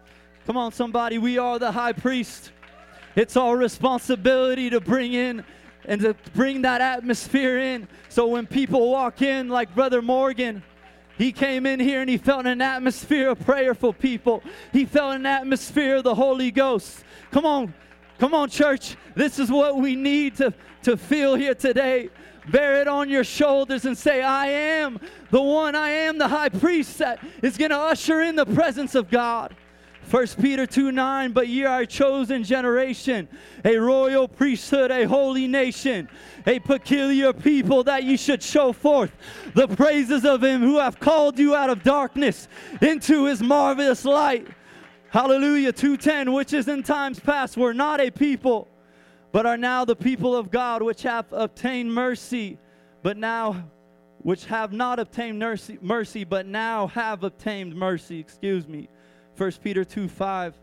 Come 0.46 0.56
on, 0.56 0.72
somebody, 0.72 1.18
we 1.18 1.38
are 1.38 1.60
the 1.60 1.74
high 1.74 1.92
priest. 1.92 2.54
It's 3.18 3.36
our 3.36 3.58
responsibility 3.58 4.70
to 4.70 4.80
bring 4.80 5.12
in 5.12 5.44
and 5.84 6.00
to 6.00 6.16
bring 6.34 6.62
that 6.62 6.80
atmosphere 6.80 7.60
in. 7.60 7.90
So 8.08 8.28
when 8.28 8.48
people 8.48 8.90
walk 8.90 9.22
in, 9.22 9.50
like 9.50 9.76
Brother 9.76 10.02
Morgan, 10.02 10.64
He 11.18 11.32
came 11.32 11.66
in 11.66 11.80
here 11.80 12.02
and 12.02 12.10
he 12.10 12.18
felt 12.18 12.46
an 12.46 12.62
atmosphere 12.62 13.30
of 13.30 13.40
prayerful 13.46 13.94
people. 13.94 14.44
He 14.72 14.86
felt 14.86 15.16
an 15.16 15.26
atmosphere 15.26 15.98
of 15.98 16.04
the 16.04 16.16
Holy 16.16 16.52
Ghost. 16.52 17.04
Come 17.32 17.46
on, 17.46 17.74
come 18.18 18.34
on, 18.34 18.50
church. 18.50 18.96
This 19.16 19.38
is 19.40 19.52
what 19.52 19.78
we 19.78 19.96
need 19.96 20.36
to, 20.38 20.54
to 20.84 20.98
feel 20.98 21.36
here 21.36 21.56
today. 21.56 22.10
Bear 22.50 22.82
it 22.82 22.88
on 22.88 23.10
your 23.10 23.24
shoulders 23.24 23.86
and 23.86 23.98
say, 23.98 24.22
I 24.22 24.48
am 24.48 25.00
the 25.30 25.42
one, 25.42 25.76
I 25.76 25.90
am 25.90 26.18
the 26.18 26.28
high 26.28 26.50
priest 26.50 26.98
that 26.98 27.20
is 27.42 27.58
going 27.58 27.72
to 27.72 27.78
usher 27.78 28.22
in 28.22 28.36
the 28.36 28.46
presence 28.46 28.96
of 28.96 29.10
God. 29.10 29.56
1 30.10 30.28
Peter 30.42 30.66
2 30.66 30.92
9, 30.92 31.32
but 31.32 31.48
ye 31.48 31.66
are 31.66 31.82
a 31.82 31.88
chosen 31.88 32.44
generation, 32.44 33.28
a 33.66 33.78
royal 33.78 34.28
priesthood, 34.28 34.92
a 34.92 35.06
holy 35.06 35.48
nation, 35.48 36.08
a 36.46 36.60
peculiar 36.60 37.34
people 37.34 37.84
that 37.84 38.04
ye 38.04 38.18
should 38.18 38.44
show 38.44 38.72
forth 38.74 39.12
the 39.56 39.68
praises 39.68 40.26
of 40.26 40.44
him 40.44 40.62
who 40.62 40.78
have 40.78 41.00
called 41.00 41.40
you 41.40 41.56
out 41.56 41.70
of 41.70 41.84
darkness 41.84 42.48
into 42.82 43.26
his 43.26 43.42
marvelous 43.42 44.06
light. 44.06 44.48
Hallelujah. 45.10 45.72
210, 45.72 46.34
which 46.34 46.54
is 46.54 46.68
in 46.68 46.84
times 46.84 47.20
past 47.20 47.56
were 47.56 47.74
not 47.74 48.02
a 48.02 48.10
people, 48.10 48.68
but 49.32 49.46
are 49.46 49.58
now 49.58 49.86
the 49.86 49.96
people 49.96 50.36
of 50.36 50.52
God, 50.52 50.82
which 50.82 51.04
have 51.04 51.26
obtained 51.32 51.94
mercy, 51.94 52.58
but 53.04 53.18
now 53.18 53.70
which 54.24 54.46
have 54.46 54.72
not 54.72 55.00
obtained 55.00 55.38
mercy, 55.38 55.78
mercy 55.82 56.24
but 56.24 56.46
now 56.46 56.88
have 56.88 57.24
obtained 57.24 57.76
mercy. 57.76 58.20
Excuse 58.20 58.68
me. 58.68 58.90
1 59.38 59.52
Peter 59.64 59.84
2 59.84 60.08
5 60.08 60.54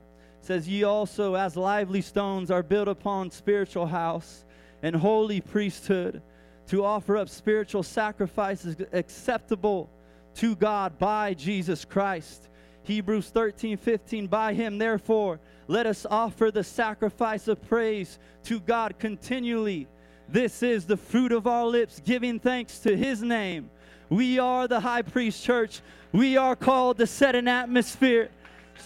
says, 0.41 0.69
Ye 0.69 0.85
also, 0.85 1.35
as 1.35 1.57
lively 1.57 2.01
stones, 2.01 2.51
are 2.51 2.63
built 2.63 2.89
upon 2.89 3.31
spiritual 3.31 3.87
house 3.87 4.45
and 4.83 4.97
holy 4.97 5.41
priesthood 5.41 6.23
to 6.69 6.85
offer 6.85 7.17
up 7.17 7.29
spiritual 7.29 7.83
sacrifices 7.83 8.77
acceptable 8.93 9.91
to 10.35 10.55
God 10.55 10.99
by 10.99 11.35
Jesus 11.35 11.85
Christ. 11.85 12.49
Hebrews 12.85 13.29
13 13.31 13.77
15, 13.77 14.27
by 14.27 14.55
him, 14.55 14.79
therefore, 14.79 15.41
let 15.67 15.87
us 15.87 16.07
offer 16.09 16.51
the 16.51 16.65
sacrifice 16.65 17.49
of 17.49 17.63
praise 17.69 18.19
to 18.45 18.61
God 18.61 18.99
continually. 18.99 19.89
This 20.29 20.63
is 20.63 20.87
the 20.87 20.97
fruit 20.97 21.33
of 21.33 21.47
our 21.47 21.67
lips, 21.67 22.01
giving 22.05 22.39
thanks 22.39 22.79
to 22.81 22.97
his 22.97 23.23
name. 23.23 23.71
We 24.09 24.39
are 24.39 24.67
the 24.67 24.81
high 24.81 25.03
priest 25.03 25.45
church. 25.45 25.81
We 26.13 26.37
are 26.37 26.57
called 26.57 26.99
to 26.99 27.07
set 27.07 27.35
an 27.35 27.49
atmosphere 27.49 28.31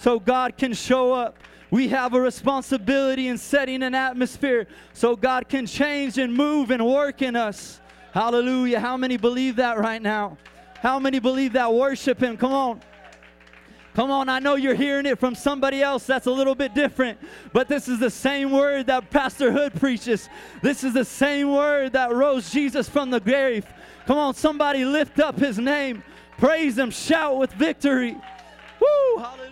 so 0.00 0.19
God 0.19 0.57
can 0.57 0.73
show 0.73 1.12
up. 1.12 1.38
We 1.71 1.88
have 1.88 2.14
a 2.14 2.21
responsibility 2.21 3.29
in 3.29 3.38
setting 3.38 3.83
an 3.83 3.95
atmosphere 3.95 4.67
so 4.93 5.17
God 5.17 5.49
can 5.49 5.67
change 5.67 6.19
and 6.19 6.33
move 6.33 6.71
and 6.71 6.85
work 6.87 7.23
in 7.23 7.35
us. 7.35 7.81
Hallelujah. 8.12 8.79
How 8.79 8.97
many 8.97 9.17
believe 9.17 9.57
that 9.57 9.79
right 9.79 10.00
now? 10.00 10.38
How 10.81 10.99
many 10.99 11.19
believe 11.19 11.55
that? 11.55 11.73
Worship 11.73 12.21
Him. 12.23 12.37
Come 12.37 12.53
on. 12.53 12.81
Come 13.95 14.11
on, 14.11 14.29
I 14.29 14.41
know 14.41 14.57
you're 14.57 14.75
hearing 14.75 15.07
it 15.07 15.21
from 15.21 15.37
somebody 15.37 15.81
else 15.81 16.05
that's 16.05 16.26
a 16.26 16.31
little 16.31 16.57
bit 16.57 16.75
different, 16.75 17.17
but 17.53 17.69
this 17.69 17.87
is 17.87 18.00
the 18.00 18.11
same 18.11 18.50
word 18.50 18.88
that 18.88 19.09
Pastor 19.09 19.53
Hood 19.53 19.73
preaches. 19.75 20.29
This 20.62 20.83
is 20.83 20.95
the 20.95 21.05
same 21.05 21.55
word 21.55 21.93
that 21.93 22.12
rose 22.12 22.50
Jesus 22.50 22.88
from 22.88 23.11
the 23.11 23.21
grave. 23.21 23.64
Come 24.07 24.19
on, 24.19 24.35
somebody 24.35 24.85
lift 24.85 25.21
up 25.21 25.38
his 25.38 25.59
name, 25.59 26.03
praise 26.38 26.76
him, 26.76 26.91
shout 26.91 27.38
with 27.38 27.53
victory. 27.53 28.17
Woo! 28.81 29.23
Hallelujah. 29.23 29.44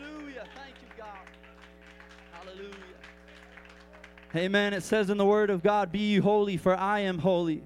Amen. 4.34 4.72
It 4.72 4.82
says 4.82 5.10
in 5.10 5.18
the 5.18 5.26
word 5.26 5.50
of 5.50 5.62
God, 5.62 5.92
"Be 5.92 5.98
ye 5.98 6.18
holy, 6.18 6.56
for 6.56 6.74
I 6.74 7.00
am 7.00 7.18
holy." 7.18 7.64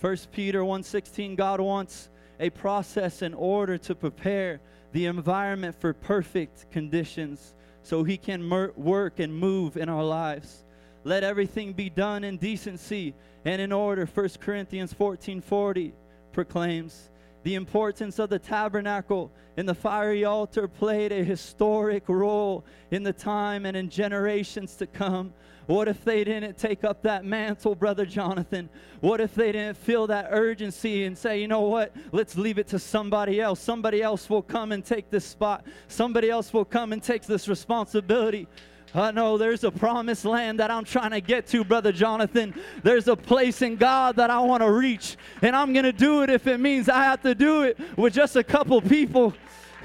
1 0.00 0.32
Peter 0.32 0.64
1:16 0.64 1.36
God 1.36 1.60
wants 1.60 2.08
a 2.40 2.48
process 2.48 3.20
in 3.20 3.34
order 3.34 3.76
to 3.76 3.94
prepare 3.94 4.60
the 4.92 5.04
environment 5.06 5.74
for 5.78 5.92
perfect 5.92 6.70
conditions 6.70 7.54
so 7.82 8.02
he 8.02 8.16
can 8.16 8.48
work 8.76 9.18
and 9.18 9.38
move 9.38 9.76
in 9.76 9.90
our 9.90 10.04
lives. 10.04 10.64
Let 11.04 11.22
everything 11.22 11.74
be 11.74 11.90
done 11.90 12.24
in 12.24 12.38
decency 12.38 13.14
and 13.44 13.60
in 13.60 13.70
order. 13.70 14.06
1 14.06 14.40
Corinthians 14.40 14.94
14:40 14.94 15.92
proclaims 16.32 17.10
the 17.46 17.54
importance 17.54 18.18
of 18.18 18.28
the 18.28 18.40
tabernacle 18.40 19.30
and 19.56 19.68
the 19.68 19.74
fiery 19.74 20.24
altar 20.24 20.66
played 20.66 21.12
a 21.12 21.22
historic 21.22 22.02
role 22.08 22.64
in 22.90 23.04
the 23.04 23.12
time 23.12 23.64
and 23.64 23.76
in 23.76 23.88
generations 23.88 24.74
to 24.74 24.84
come 24.84 25.32
what 25.66 25.88
if 25.88 26.04
they 26.04 26.22
didn't 26.22 26.56
take 26.56 26.84
up 26.84 27.02
that 27.02 27.24
mantle, 27.24 27.74
Brother 27.74 28.06
Jonathan? 28.06 28.68
What 29.00 29.20
if 29.20 29.34
they 29.34 29.50
didn't 29.50 29.76
feel 29.76 30.06
that 30.06 30.28
urgency 30.30 31.04
and 31.04 31.18
say, 31.18 31.40
you 31.40 31.48
know 31.48 31.62
what, 31.62 31.92
let's 32.12 32.36
leave 32.36 32.58
it 32.58 32.68
to 32.68 32.78
somebody 32.78 33.40
else? 33.40 33.60
Somebody 33.60 34.00
else 34.00 34.30
will 34.30 34.42
come 34.42 34.70
and 34.70 34.84
take 34.84 35.10
this 35.10 35.24
spot, 35.24 35.66
somebody 35.88 36.30
else 36.30 36.52
will 36.52 36.64
come 36.64 36.92
and 36.92 37.02
take 37.02 37.22
this 37.22 37.48
responsibility. 37.48 38.46
Uh, 38.96 39.02
I 39.02 39.10
know 39.10 39.36
there's 39.36 39.62
a 39.62 39.70
promised 39.70 40.24
land 40.24 40.58
that 40.58 40.70
I'm 40.70 40.84
trying 40.84 41.10
to 41.10 41.20
get 41.20 41.46
to, 41.48 41.62
Brother 41.64 41.92
Jonathan. 41.92 42.54
There's 42.82 43.08
a 43.08 43.16
place 43.16 43.60
in 43.60 43.76
God 43.76 44.16
that 44.16 44.30
I 44.30 44.40
want 44.40 44.62
to 44.62 44.70
reach. 44.70 45.18
And 45.42 45.54
I'm 45.54 45.74
going 45.74 45.84
to 45.84 45.92
do 45.92 46.22
it 46.22 46.30
if 46.30 46.46
it 46.46 46.58
means 46.58 46.88
I 46.88 47.04
have 47.04 47.20
to 47.22 47.34
do 47.34 47.62
it 47.64 47.78
with 47.96 48.14
just 48.14 48.36
a 48.36 48.44
couple 48.44 48.80
people. 48.80 49.34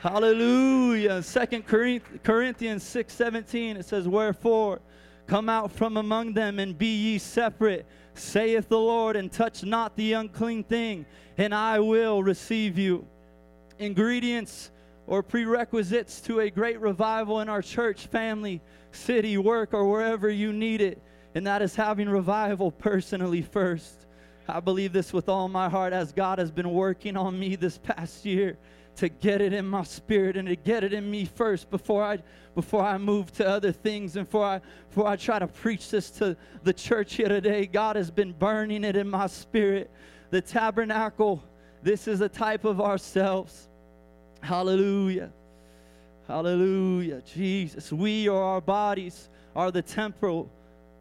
Hallelujah. 0.00 1.22
Second 1.22 1.66
Corinthians 1.66 2.82
6 2.82 3.14
17, 3.14 3.76
it 3.76 3.86
says, 3.86 4.08
Wherefore, 4.08 4.80
come 5.28 5.48
out 5.48 5.70
from 5.70 5.96
among 5.96 6.34
them 6.34 6.58
and 6.58 6.76
be 6.76 6.94
ye 6.94 7.18
separate, 7.18 7.86
saith 8.14 8.68
the 8.68 8.78
Lord, 8.78 9.14
and 9.14 9.30
touch 9.30 9.62
not 9.62 9.96
the 9.96 10.14
unclean 10.14 10.64
thing, 10.64 11.06
and 11.38 11.54
I 11.54 11.78
will 11.78 12.22
receive 12.24 12.76
you. 12.76 13.06
Ingredients 13.78 14.70
or 15.06 15.22
prerequisites 15.22 16.20
to 16.22 16.40
a 16.40 16.50
great 16.50 16.80
revival 16.80 17.40
in 17.40 17.48
our 17.48 17.62
church, 17.62 18.06
family, 18.06 18.60
city, 18.92 19.38
work, 19.38 19.72
or 19.72 19.90
wherever 19.90 20.28
you 20.28 20.52
need 20.52 20.80
it, 20.80 21.00
and 21.34 21.46
that 21.46 21.62
is 21.62 21.74
having 21.74 22.08
revival 22.08 22.70
personally 22.70 23.42
first. 23.42 24.06
I 24.48 24.60
believe 24.60 24.92
this 24.92 25.12
with 25.12 25.28
all 25.28 25.48
my 25.48 25.68
heart 25.68 25.92
as 25.92 26.12
God 26.12 26.38
has 26.38 26.50
been 26.50 26.70
working 26.70 27.16
on 27.16 27.38
me 27.38 27.56
this 27.56 27.78
past 27.78 28.24
year 28.24 28.56
to 28.96 29.08
get 29.08 29.40
it 29.40 29.52
in 29.52 29.66
my 29.66 29.82
spirit 29.82 30.36
and 30.36 30.48
to 30.48 30.56
get 30.56 30.82
it 30.82 30.92
in 30.92 31.10
me 31.10 31.24
first 31.24 31.70
before 31.70 32.02
I 32.02 32.18
before 32.54 32.82
I 32.82 32.96
move 32.96 33.30
to 33.34 33.46
other 33.46 33.70
things 33.70 34.16
and 34.16 34.24
before 34.24 34.44
I 34.44 34.60
before 34.88 35.06
I 35.06 35.16
try 35.16 35.38
to 35.38 35.46
preach 35.46 35.90
this 35.90 36.10
to 36.12 36.36
the 36.62 36.72
church 36.72 37.14
here 37.14 37.28
today. 37.28 37.66
God 37.66 37.96
has 37.96 38.10
been 38.10 38.32
burning 38.32 38.84
it 38.84 38.96
in 38.96 39.08
my 39.08 39.26
spirit. 39.26 39.90
The 40.30 40.40
tabernacle, 40.40 41.44
this 41.82 42.08
is 42.08 42.20
a 42.22 42.28
type 42.28 42.64
of 42.64 42.80
ourselves. 42.80 43.68
Hallelujah. 44.40 45.30
Hallelujah. 46.26 47.22
Jesus. 47.22 47.92
We 47.92 48.28
or 48.28 48.42
our 48.42 48.60
bodies 48.60 49.28
are 49.54 49.70
the 49.70 49.82
temple 49.82 50.50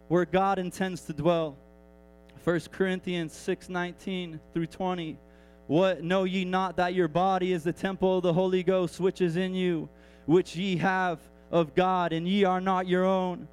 where 0.08 0.26
God 0.26 0.60
intends 0.60 1.02
to 1.02 1.14
dwell. 1.14 1.58
1 2.44 2.60
Corinthians 2.72 3.34
6 3.34 3.70
19 3.70 4.40
through 4.54 4.68
20. 4.68 5.18
What 5.68 6.04
know 6.04 6.26
ye 6.26 6.46
not 6.46 6.78
that 6.78 6.94
your 6.94 7.08
body 7.08 7.54
is 7.54 7.64
the 7.64 7.74
temple 7.74 8.18
of 8.18 8.24
the 8.24 8.34
Holy 8.34 8.62
Ghost 8.62 9.00
which 9.00 9.20
is 9.20 9.36
in 9.36 9.56
you, 9.56 9.90
which 10.28 10.56
ye 10.56 10.78
have 10.78 11.20
of 11.50 11.74
God, 11.74 12.14
and 12.14 12.28
ye 12.28 12.44
are 12.44 12.62
not 12.62 12.88
your 12.88 13.04
own? 13.04 13.48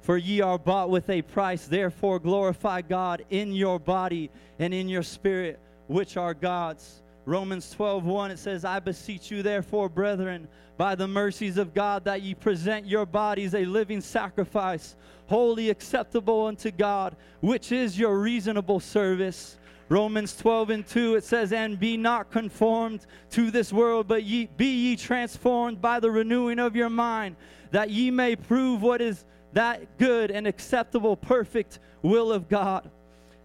For 0.00 0.16
ye 0.16 0.40
are 0.40 0.58
bought 0.58 0.88
with 0.88 1.10
a 1.10 1.20
price. 1.20 1.66
Therefore 1.66 2.18
glorify 2.18 2.80
God 2.80 3.24
in 3.28 3.52
your 3.52 3.78
body 3.78 4.30
and 4.58 4.72
in 4.72 4.88
your 4.88 5.02
spirit, 5.02 5.60
which 5.86 6.16
are 6.16 6.32
God's. 6.32 7.02
Romans 7.28 7.70
12, 7.72 8.06
1, 8.06 8.30
it 8.30 8.38
says, 8.38 8.64
I 8.64 8.80
beseech 8.80 9.30
you, 9.30 9.42
therefore, 9.42 9.90
brethren, 9.90 10.48
by 10.78 10.94
the 10.94 11.06
mercies 11.06 11.58
of 11.58 11.74
God, 11.74 12.02
that 12.06 12.22
ye 12.22 12.32
present 12.32 12.86
your 12.86 13.04
bodies 13.04 13.54
a 13.54 13.66
living 13.66 14.00
sacrifice, 14.00 14.96
wholly 15.26 15.68
acceptable 15.68 16.46
unto 16.46 16.70
God, 16.70 17.16
which 17.40 17.70
is 17.70 17.98
your 17.98 18.18
reasonable 18.18 18.80
service. 18.80 19.58
Romans 19.90 20.34
12 20.38 20.70
and 20.70 20.86
2, 20.86 21.16
it 21.16 21.24
says, 21.24 21.52
And 21.52 21.78
be 21.78 21.98
not 21.98 22.30
conformed 22.30 23.04
to 23.32 23.50
this 23.50 23.74
world, 23.74 24.08
but 24.08 24.24
ye, 24.24 24.48
be 24.56 24.88
ye 24.88 24.96
transformed 24.96 25.82
by 25.82 26.00
the 26.00 26.10
renewing 26.10 26.58
of 26.58 26.74
your 26.74 26.88
mind, 26.88 27.36
that 27.72 27.90
ye 27.90 28.10
may 28.10 28.36
prove 28.36 28.80
what 28.80 29.02
is 29.02 29.26
that 29.52 29.98
good 29.98 30.30
and 30.30 30.46
acceptable, 30.46 31.14
perfect 31.14 31.78
will 32.00 32.32
of 32.32 32.48
God. 32.48 32.90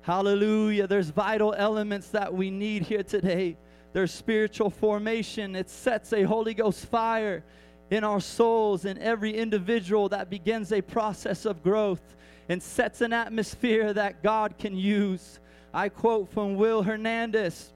Hallelujah. 0.04 0.88
There's 0.88 1.10
vital 1.10 1.54
elements 1.58 2.08
that 2.10 2.34
we 2.34 2.50
need 2.50 2.84
here 2.84 3.04
today. 3.04 3.58
There's 3.94 4.12
spiritual 4.12 4.72
formation, 4.72 5.56
it 5.56 5.70
sets 5.70 6.12
a 6.14 6.24
Holy 6.24 6.56
Ghost 6.56 6.88
fire 6.88 7.44
in 7.92 8.04
our 8.04 8.20
souls, 8.20 8.86
in 8.86 8.98
every 8.98 9.36
individual 9.36 10.10
that 10.10 10.32
begins 10.32 10.74
a 10.74 10.82
process 10.82 11.46
of 11.46 11.62
growth 11.62 12.02
and 12.50 12.62
sets 12.62 13.02
an 13.02 13.14
atmosphere 13.14 13.94
that 13.94 14.24
God 14.24 14.58
can 14.58 14.76
use. 14.76 15.40
I 15.74 15.90
quote 15.90 16.32
from 16.32 16.56
Will 16.56 16.82
Hernandez 16.82 17.72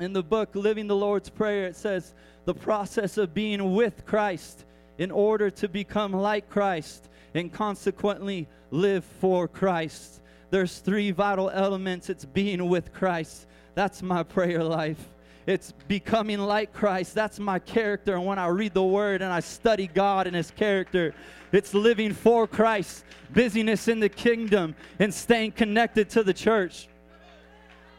in 0.00 0.12
the 0.12 0.22
book 0.24 0.54
Living 0.54 0.88
the 0.88 0.96
Lord's 0.96 1.30
Prayer. 1.30 1.66
It 1.66 1.76
says, 1.76 2.14
The 2.44 2.54
process 2.54 3.16
of 3.16 3.32
being 3.32 3.74
with 3.74 4.04
Christ 4.04 4.64
in 4.98 5.12
order 5.12 5.50
to 5.50 5.68
become 5.68 6.12
like 6.12 6.48
Christ 6.50 7.08
and 7.34 7.52
consequently 7.52 8.48
live 8.70 9.04
for 9.04 9.46
Christ. 9.46 10.20
There's 10.50 10.78
three 10.78 11.12
vital 11.12 11.50
elements 11.50 12.10
it's 12.10 12.24
being 12.24 12.68
with 12.68 12.92
Christ, 12.92 13.46
That's 13.74 14.02
my 14.02 14.24
prayer 14.24 14.62
life. 14.62 15.13
It's 15.46 15.72
becoming 15.88 16.38
like 16.38 16.72
Christ. 16.72 17.14
That's 17.14 17.38
my 17.38 17.58
character. 17.58 18.14
And 18.14 18.24
when 18.24 18.38
I 18.38 18.46
read 18.46 18.72
the 18.72 18.82
word 18.82 19.20
and 19.20 19.32
I 19.32 19.40
study 19.40 19.86
God 19.86 20.26
and 20.26 20.34
his 20.34 20.50
character, 20.50 21.14
it's 21.52 21.74
living 21.74 22.12
for 22.12 22.46
Christ, 22.46 23.04
busyness 23.32 23.88
in 23.88 24.00
the 24.00 24.08
kingdom, 24.08 24.74
and 24.98 25.12
staying 25.12 25.52
connected 25.52 26.08
to 26.10 26.22
the 26.22 26.32
church. 26.32 26.88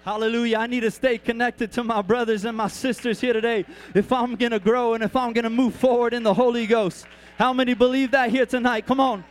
Hallelujah. 0.04 0.58
I 0.58 0.68
need 0.68 0.82
to 0.82 0.92
stay 0.92 1.18
connected 1.18 1.72
to 1.74 1.84
my 1.84 2.02
brothers 2.02 2.46
and 2.46 2.56
my 2.56 2.68
sisters 2.68 3.20
here 3.20 3.34
today 3.34 3.66
if 3.96 4.12
I'm 4.12 4.36
going 4.36 4.52
to 4.52 4.60
grow 4.60 4.94
and 4.94 5.04
if 5.04 5.16
I'm 5.16 5.34
going 5.34 5.46
to 5.46 5.50
move 5.50 5.76
forward 5.76 6.14
in 6.14 6.22
the 6.22 6.34
Holy 6.34 6.68
Ghost. 6.68 7.08
How 7.38 7.54
many 7.54 7.74
believe 7.74 8.12
that 8.12 8.30
here 8.30 8.46
tonight? 8.46 8.86
Come 8.86 9.00
on. 9.00 9.24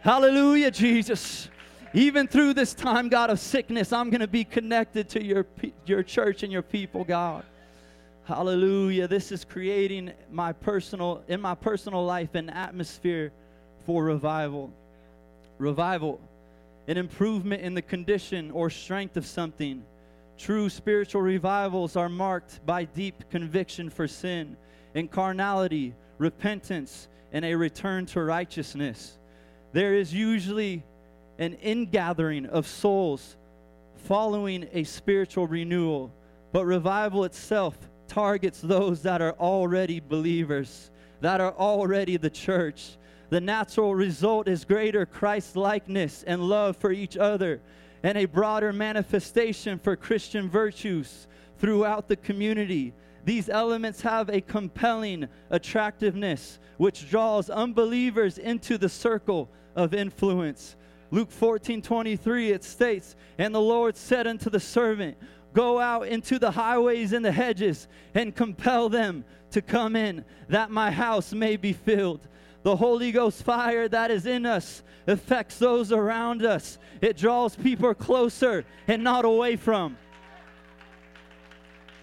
Hallelujah, 0.00 0.70
Jesus. 0.70 1.50
Even 1.96 2.28
through 2.28 2.52
this 2.52 2.74
time, 2.74 3.08
God, 3.08 3.30
of 3.30 3.40
sickness, 3.40 3.90
I'm 3.90 4.10
going 4.10 4.20
to 4.20 4.26
be 4.26 4.44
connected 4.44 5.08
to 5.08 5.24
your, 5.24 5.46
your 5.86 6.02
church 6.02 6.42
and 6.42 6.52
your 6.52 6.60
people, 6.60 7.04
God. 7.04 7.42
Hallelujah. 8.24 9.08
This 9.08 9.32
is 9.32 9.46
creating 9.46 10.12
my 10.30 10.52
personal, 10.52 11.22
in 11.26 11.40
my 11.40 11.54
personal 11.54 12.04
life, 12.04 12.34
an 12.34 12.50
atmosphere 12.50 13.32
for 13.86 14.04
revival. 14.04 14.70
Revival, 15.56 16.20
an 16.86 16.98
improvement 16.98 17.62
in 17.62 17.72
the 17.72 17.80
condition 17.80 18.50
or 18.50 18.68
strength 18.68 19.16
of 19.16 19.24
something. 19.24 19.82
True 20.36 20.68
spiritual 20.68 21.22
revivals 21.22 21.96
are 21.96 22.10
marked 22.10 22.60
by 22.66 22.84
deep 22.84 23.24
conviction 23.30 23.88
for 23.88 24.06
sin 24.06 24.58
and 24.94 25.10
carnality, 25.10 25.94
repentance, 26.18 27.08
and 27.32 27.42
a 27.42 27.54
return 27.54 28.04
to 28.04 28.22
righteousness. 28.22 29.16
There 29.72 29.94
is 29.94 30.12
usually 30.12 30.84
an 31.38 31.54
ingathering 31.54 32.46
of 32.46 32.66
souls 32.66 33.36
following 33.96 34.68
a 34.72 34.84
spiritual 34.84 35.46
renewal. 35.46 36.12
But 36.52 36.64
revival 36.64 37.24
itself 37.24 37.76
targets 38.08 38.60
those 38.60 39.02
that 39.02 39.20
are 39.20 39.34
already 39.34 40.00
believers, 40.00 40.90
that 41.20 41.40
are 41.40 41.52
already 41.52 42.16
the 42.16 42.30
church. 42.30 42.96
The 43.28 43.40
natural 43.40 43.94
result 43.94 44.48
is 44.48 44.64
greater 44.64 45.04
Christ 45.04 45.56
likeness 45.56 46.22
and 46.22 46.42
love 46.42 46.76
for 46.76 46.92
each 46.92 47.16
other, 47.16 47.60
and 48.02 48.16
a 48.16 48.26
broader 48.26 48.72
manifestation 48.72 49.78
for 49.78 49.96
Christian 49.96 50.48
virtues 50.48 51.26
throughout 51.58 52.08
the 52.08 52.16
community. 52.16 52.94
These 53.24 53.48
elements 53.48 54.00
have 54.02 54.28
a 54.28 54.40
compelling 54.40 55.26
attractiveness 55.50 56.60
which 56.76 57.10
draws 57.10 57.50
unbelievers 57.50 58.38
into 58.38 58.78
the 58.78 58.88
circle 58.88 59.50
of 59.74 59.92
influence. 59.94 60.76
Luke 61.16 61.30
14 61.30 61.80
23, 61.80 62.50
it 62.50 62.62
states, 62.62 63.16
And 63.38 63.54
the 63.54 63.58
Lord 63.58 63.96
said 63.96 64.26
unto 64.26 64.50
the 64.50 64.60
servant, 64.60 65.16
Go 65.54 65.80
out 65.80 66.08
into 66.08 66.38
the 66.38 66.50
highways 66.50 67.14
and 67.14 67.24
the 67.24 67.32
hedges 67.32 67.88
and 68.12 68.36
compel 68.36 68.90
them 68.90 69.24
to 69.52 69.62
come 69.62 69.96
in, 69.96 70.26
that 70.50 70.70
my 70.70 70.90
house 70.90 71.32
may 71.32 71.56
be 71.56 71.72
filled. 71.72 72.20
The 72.64 72.76
Holy 72.76 73.12
Ghost 73.12 73.42
fire 73.44 73.88
that 73.88 74.10
is 74.10 74.26
in 74.26 74.44
us 74.44 74.82
affects 75.06 75.58
those 75.58 75.90
around 75.90 76.44
us. 76.44 76.76
It 77.00 77.16
draws 77.16 77.56
people 77.56 77.94
closer 77.94 78.66
and 78.86 79.02
not 79.02 79.24
away 79.24 79.56
from. 79.56 79.96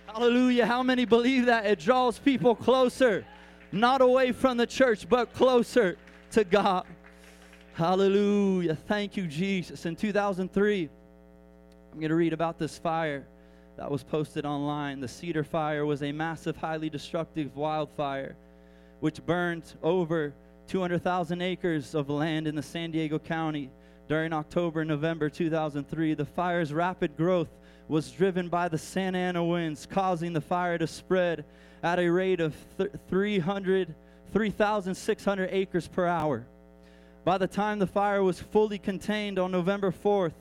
Hallelujah. 0.08 0.65
How 0.65 0.82
many 0.82 1.05
believe 1.05 1.46
that? 1.46 1.67
It 1.67 1.77
draws 1.77 2.17
people 2.17 2.55
closer, 2.55 3.27
not 3.72 4.01
away 4.01 4.32
from 4.32 4.58
the 4.58 4.65
church, 4.65 5.08
but 5.08 5.36
closer 5.36 5.98
to 6.32 6.43
God. 6.43 6.88
Hallelujah. 7.74 8.75
Thank 8.75 9.18
you, 9.18 9.25
Jesus. 9.25 9.88
In 9.88 9.96
2003, 9.96 10.89
I'm 11.92 12.00
going 12.00 12.10
to 12.10 12.15
read 12.15 12.32
about 12.32 12.60
this 12.60 12.77
fire 12.77 13.25
that 13.77 13.89
was 13.89 14.03
posted 14.03 14.46
online. 14.46 15.00
The 15.00 15.08
Cedar 15.08 15.44
Fire 15.44 15.84
was 15.84 16.03
a 16.03 16.12
massive, 16.12 16.56
highly 16.56 16.89
destructive 16.89 17.56
wildfire 17.56 18.36
which 19.00 19.25
burned 19.25 19.74
over 19.82 20.34
200,000 20.68 21.42
acres 21.42 21.96
of 21.96 22.10
land 22.12 22.48
in 22.48 22.56
the 22.56 22.62
San 22.62 22.92
Diego 22.92 23.18
County 23.18 23.72
during 24.07 24.33
October 24.33 24.81
and 24.81 24.90
November 24.90 25.27
2003. 25.27 26.14
The 26.14 26.25
fire's 26.25 26.72
rapid 26.72 27.18
growth 27.18 27.50
was 27.88 28.12
driven 28.12 28.50
by 28.50 28.70
the 28.70 28.77
Santa 28.77 29.18
Ana 29.18 29.44
winds, 29.44 29.88
causing 29.90 30.31
the 30.31 30.42
fire 30.42 30.77
to 30.77 30.86
spread 30.86 31.44
at 31.81 31.98
a 31.98 32.07
rate 32.07 32.40
of 32.40 32.55
300, 33.09 33.94
3,600 34.31 35.50
acres 35.51 35.88
per 35.88 36.05
hour. 36.05 36.46
By 37.24 37.38
the 37.38 37.48
time 37.48 37.79
the 37.79 37.88
fire 37.88 38.22
was 38.22 38.40
fully 38.40 38.77
contained 38.77 39.40
on 39.40 39.51
November 39.51 39.92
4th, 39.92 40.33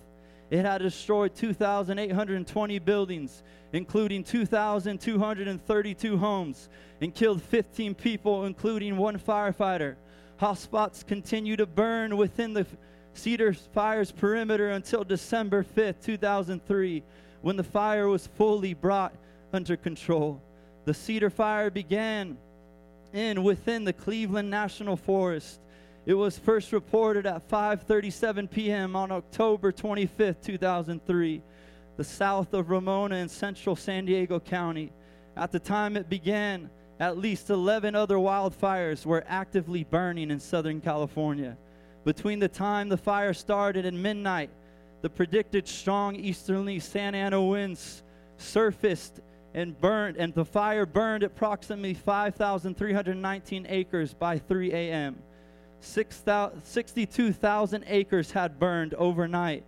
it 0.50 0.64
had 0.64 0.82
destroyed 0.82 1.34
2,820 1.34 2.78
buildings, 2.80 3.42
including 3.72 4.24
2,232 4.24 6.16
homes, 6.18 6.68
and 7.00 7.14
killed 7.14 7.40
15 7.40 7.94
people, 7.94 8.44
including 8.44 8.96
one 8.96 9.18
firefighter. 9.18 9.94
Hotspots 10.40 11.06
continue 11.06 11.56
to 11.56 11.66
burn 11.66 12.16
within 12.16 12.52
the 12.52 12.66
Cedar 13.14 13.52
Fire's 13.52 14.10
perimeter 14.10 14.70
until 14.70 15.04
December 15.04 15.64
5th, 15.64 16.02
2003, 16.02 17.02
when 17.42 17.56
the 17.56 17.62
fire 17.62 18.08
was 18.08 18.26
fully 18.26 18.74
brought 18.74 19.14
under 19.52 19.76
control. 19.76 20.42
The 20.84 20.94
Cedar 20.94 21.30
Fire 21.30 21.70
began 21.70 22.36
in 23.12 23.44
within 23.44 23.84
the 23.84 23.92
Cleveland 23.92 24.50
National 24.50 24.96
Forest 24.96 25.60
it 26.04 26.14
was 26.14 26.38
first 26.38 26.72
reported 26.72 27.26
at 27.26 27.48
5:37 27.48 28.50
p.m. 28.50 28.96
on 28.96 29.12
October 29.12 29.70
25, 29.70 30.40
2003, 30.40 31.42
the 31.96 32.04
south 32.04 32.52
of 32.54 32.70
Ramona 32.70 33.16
in 33.16 33.28
central 33.28 33.76
San 33.76 34.04
Diego 34.04 34.40
County. 34.40 34.92
At 35.36 35.52
the 35.52 35.60
time 35.60 35.96
it 35.96 36.08
began, 36.08 36.70
at 36.98 37.18
least 37.18 37.50
11 37.50 37.94
other 37.94 38.16
wildfires 38.16 39.06
were 39.06 39.24
actively 39.26 39.84
burning 39.84 40.30
in 40.30 40.40
Southern 40.40 40.80
California. 40.80 41.56
Between 42.04 42.38
the 42.38 42.48
time 42.48 42.88
the 42.88 42.96
fire 42.96 43.32
started 43.32 43.86
and 43.86 44.02
midnight, 44.02 44.50
the 45.02 45.10
predicted 45.10 45.68
strong 45.68 46.16
easterly 46.16 46.78
Santa 46.78 47.18
Ana 47.18 47.42
winds 47.42 48.02
surfaced 48.38 49.20
and 49.54 49.78
burned, 49.80 50.16
and 50.16 50.34
the 50.34 50.44
fire 50.44 50.86
burned 50.86 51.22
approximately 51.22 51.94
5,319 51.94 53.66
acres 53.68 54.14
by 54.14 54.38
3 54.38 54.72
a.m. 54.72 55.18
62,000 55.84 57.84
acres 57.86 58.30
had 58.30 58.58
burned 58.58 58.94
overnight. 58.94 59.64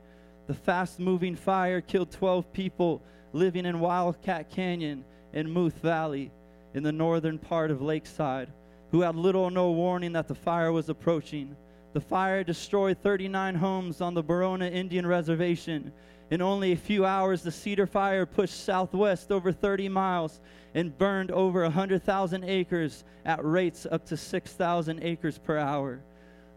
The 0.46 0.54
fast 0.54 1.00
moving 1.00 1.36
fire 1.36 1.80
killed 1.80 2.10
12 2.10 2.52
people 2.52 3.02
living 3.32 3.64
in 3.66 3.80
Wildcat 3.80 4.50
Canyon 4.50 5.04
in 5.32 5.50
Muth 5.50 5.78
Valley 5.78 6.30
in 6.74 6.82
the 6.82 6.92
northern 6.92 7.38
part 7.38 7.70
of 7.70 7.80
Lakeside 7.82 8.52
who 8.94 9.00
had 9.00 9.16
little 9.16 9.42
or 9.42 9.50
no 9.50 9.72
warning 9.72 10.12
that 10.12 10.28
the 10.28 10.34
fire 10.36 10.70
was 10.70 10.88
approaching. 10.88 11.56
The 11.94 12.00
fire 12.00 12.42
destroyed 12.42 12.98
39 12.98 13.54
homes 13.54 14.00
on 14.00 14.14
the 14.14 14.22
Barona 14.22 14.66
Indian 14.66 15.06
Reservation. 15.06 15.92
In 16.32 16.42
only 16.42 16.72
a 16.72 16.76
few 16.76 17.06
hours, 17.06 17.42
the 17.42 17.52
Cedar 17.52 17.86
Fire 17.86 18.26
pushed 18.26 18.64
southwest 18.64 19.30
over 19.30 19.52
30 19.52 19.88
miles 19.90 20.40
and 20.74 20.98
burned 20.98 21.30
over 21.30 21.62
100,000 21.62 22.42
acres 22.42 23.04
at 23.24 23.44
rates 23.44 23.86
up 23.88 24.04
to 24.06 24.16
6,000 24.16 25.04
acres 25.04 25.38
per 25.38 25.56
hour. 25.56 26.00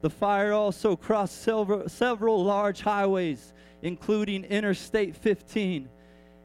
The 0.02 0.10
fire 0.10 0.54
also 0.54 0.95
crossed 0.95 1.43
several, 1.43 1.88
several 1.88 2.43
large 2.43 2.82
highways, 2.82 3.54
including 3.84 4.43
Interstate 4.43 5.15
15. 5.15 5.88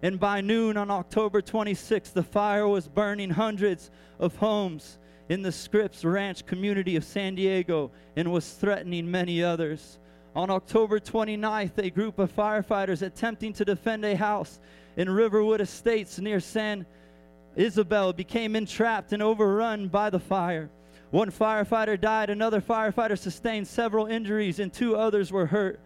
And 0.02 0.20
by 0.20 0.42
noon 0.42 0.76
on 0.76 0.90
October 0.90 1.40
26, 1.40 2.11
the 2.11 2.22
fire 2.22 2.68
was 2.68 2.88
burning 2.88 3.31
hundreds 3.31 3.90
of 4.18 4.37
homes 4.37 4.98
in 5.33 5.40
the 5.40 5.51
Scripps 5.51 6.05
Ranch 6.05 6.45
community 6.45 6.95
of 6.95 7.05
San 7.05 7.35
Diego 7.35 7.90
and 8.16 8.31
was 8.31 8.53
threatening 8.53 9.11
many 9.11 9.42
others. 9.42 9.99
On 10.37 10.51
October 10.51 11.01
29th, 11.01 11.79
a 11.79 11.88
group 11.88 12.18
of 12.18 12.37
firefighters 12.37 13.01
attempting 13.01 13.55
to 13.55 13.64
defend 13.64 14.05
a 14.05 14.14
house 14.14 14.61
in 14.99 15.09
Riverwood 15.09 15.62
Estates 15.62 16.18
near 16.18 16.38
San 16.38 16.85
Isabel 17.57 18.12
became 18.12 18.55
entrapped 18.55 19.14
and 19.14 19.23
overrun 19.23 19.88
by 19.88 20.11
the 20.11 20.21
fire. 20.21 20.68
One 21.11 21.31
firefighter 21.31 21.99
died, 21.99 22.29
another 22.29 22.61
firefighter 22.61 23.16
sustained 23.16 23.66
several 23.66 24.09
injuries, 24.09 24.59
and 24.59 24.71
two 24.71 24.97
others 24.97 25.33
were 25.33 25.47
hurt. 25.47 25.81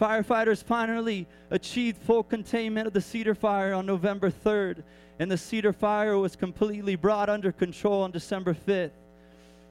Firefighters 0.00 0.62
finally 0.62 1.26
achieved 1.50 1.98
full 1.98 2.22
containment 2.22 2.86
of 2.86 2.92
the 2.92 3.00
cedar 3.00 3.34
fire 3.34 3.74
on 3.74 3.84
November 3.84 4.30
3rd, 4.30 4.84
and 5.22 5.30
the 5.30 5.38
cedar 5.38 5.72
fire 5.72 6.18
was 6.18 6.34
completely 6.34 6.96
brought 6.96 7.28
under 7.28 7.52
control 7.52 8.02
on 8.02 8.10
December 8.10 8.52
5th. 8.52 8.90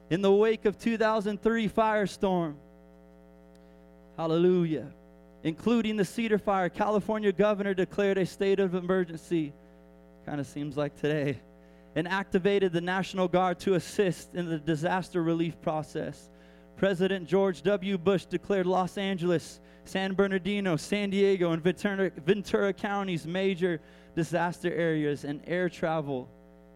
In 0.08 0.22
the 0.22 0.32
wake 0.32 0.64
of 0.64 0.78
2003 0.78 1.68
firestorm, 1.68 2.54
hallelujah, 4.16 4.86
including 5.42 5.96
the 5.96 6.06
cedar 6.06 6.38
fire, 6.38 6.70
California 6.70 7.30
governor 7.32 7.74
declared 7.74 8.16
a 8.16 8.24
state 8.24 8.60
of 8.60 8.74
emergency. 8.74 9.52
Kind 10.24 10.40
of 10.40 10.46
seems 10.46 10.78
like 10.78 10.98
today 10.98 11.38
and 11.96 12.08
activated 12.08 12.72
the 12.72 12.80
National 12.80 13.28
Guard 13.28 13.58
to 13.60 13.74
assist 13.74 14.34
in 14.34 14.48
the 14.48 14.58
disaster 14.58 15.22
relief 15.22 15.60
process. 15.60 16.30
President 16.78 17.28
George 17.28 17.60
W. 17.60 17.98
Bush 17.98 18.24
declared 18.24 18.64
Los 18.64 18.96
Angeles, 18.96 19.60
San 19.84 20.14
Bernardino, 20.14 20.76
San 20.76 21.10
Diego, 21.10 21.52
and 21.52 21.62
Ventura, 21.62 22.10
Ventura 22.24 22.72
counties 22.72 23.26
major 23.26 23.82
disaster 24.14 24.72
areas, 24.72 25.24
and 25.24 25.40
air 25.46 25.68
travel 25.68 26.28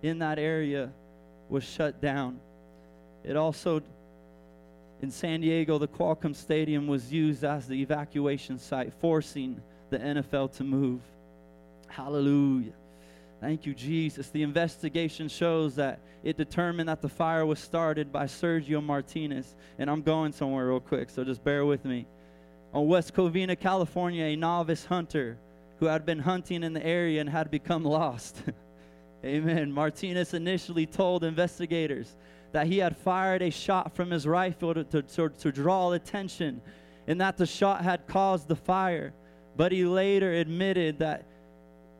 in 0.02 0.18
that 0.20 0.38
area 0.38 0.90
was 1.48 1.64
shut 1.64 2.00
down. 2.00 2.38
It 3.24 3.36
also, 3.36 3.82
in 5.02 5.10
San 5.10 5.40
Diego, 5.40 5.78
the 5.78 5.88
Qualcomm 5.88 6.34
Stadium 6.34 6.86
was 6.86 7.12
used 7.12 7.44
as 7.44 7.66
the 7.66 7.80
evacuation 7.80 8.58
site, 8.58 8.92
forcing 9.00 9.60
the 9.90 9.98
NFL 9.98 10.56
to 10.56 10.64
move. 10.64 11.00
Hallelujah. 11.88 12.72
Thank 13.40 13.66
you, 13.66 13.74
Jesus. 13.74 14.30
The 14.30 14.42
investigation 14.42 15.28
shows 15.28 15.76
that 15.76 16.00
it 16.24 16.36
determined 16.36 16.88
that 16.88 17.02
the 17.02 17.08
fire 17.08 17.44
was 17.44 17.58
started 17.58 18.10
by 18.10 18.24
Sergio 18.24 18.82
Martinez. 18.82 19.54
And 19.78 19.90
I'm 19.90 20.02
going 20.02 20.32
somewhere 20.32 20.66
real 20.68 20.80
quick, 20.80 21.10
so 21.10 21.22
just 21.22 21.44
bear 21.44 21.64
with 21.66 21.84
me. 21.84 22.06
On 22.72 22.88
West 22.88 23.14
Covina, 23.14 23.58
California, 23.58 24.24
a 24.24 24.36
novice 24.36 24.84
hunter 24.84 25.38
who 25.78 25.86
had 25.86 26.06
been 26.06 26.18
hunting 26.18 26.62
in 26.62 26.72
the 26.72 26.84
area 26.84 27.20
and 27.20 27.28
had 27.28 27.50
become 27.50 27.84
lost. 27.84 28.42
Amen. 29.24 29.72
Martinez 29.72 30.34
initially 30.34 30.86
told 30.86 31.24
investigators 31.24 32.16
that 32.52 32.66
he 32.66 32.78
had 32.78 32.96
fired 32.96 33.42
a 33.42 33.50
shot 33.50 33.94
from 33.94 34.10
his 34.10 34.26
rifle 34.26 34.74
to, 34.74 34.84
to, 34.84 35.02
to, 35.02 35.28
to 35.28 35.52
draw 35.52 35.92
attention 35.92 36.60
and 37.06 37.20
that 37.20 37.36
the 37.36 37.46
shot 37.46 37.82
had 37.82 38.06
caused 38.06 38.48
the 38.48 38.56
fire. 38.56 39.12
But 39.56 39.72
he 39.72 39.84
later 39.84 40.32
admitted 40.32 40.98
that 40.98 41.26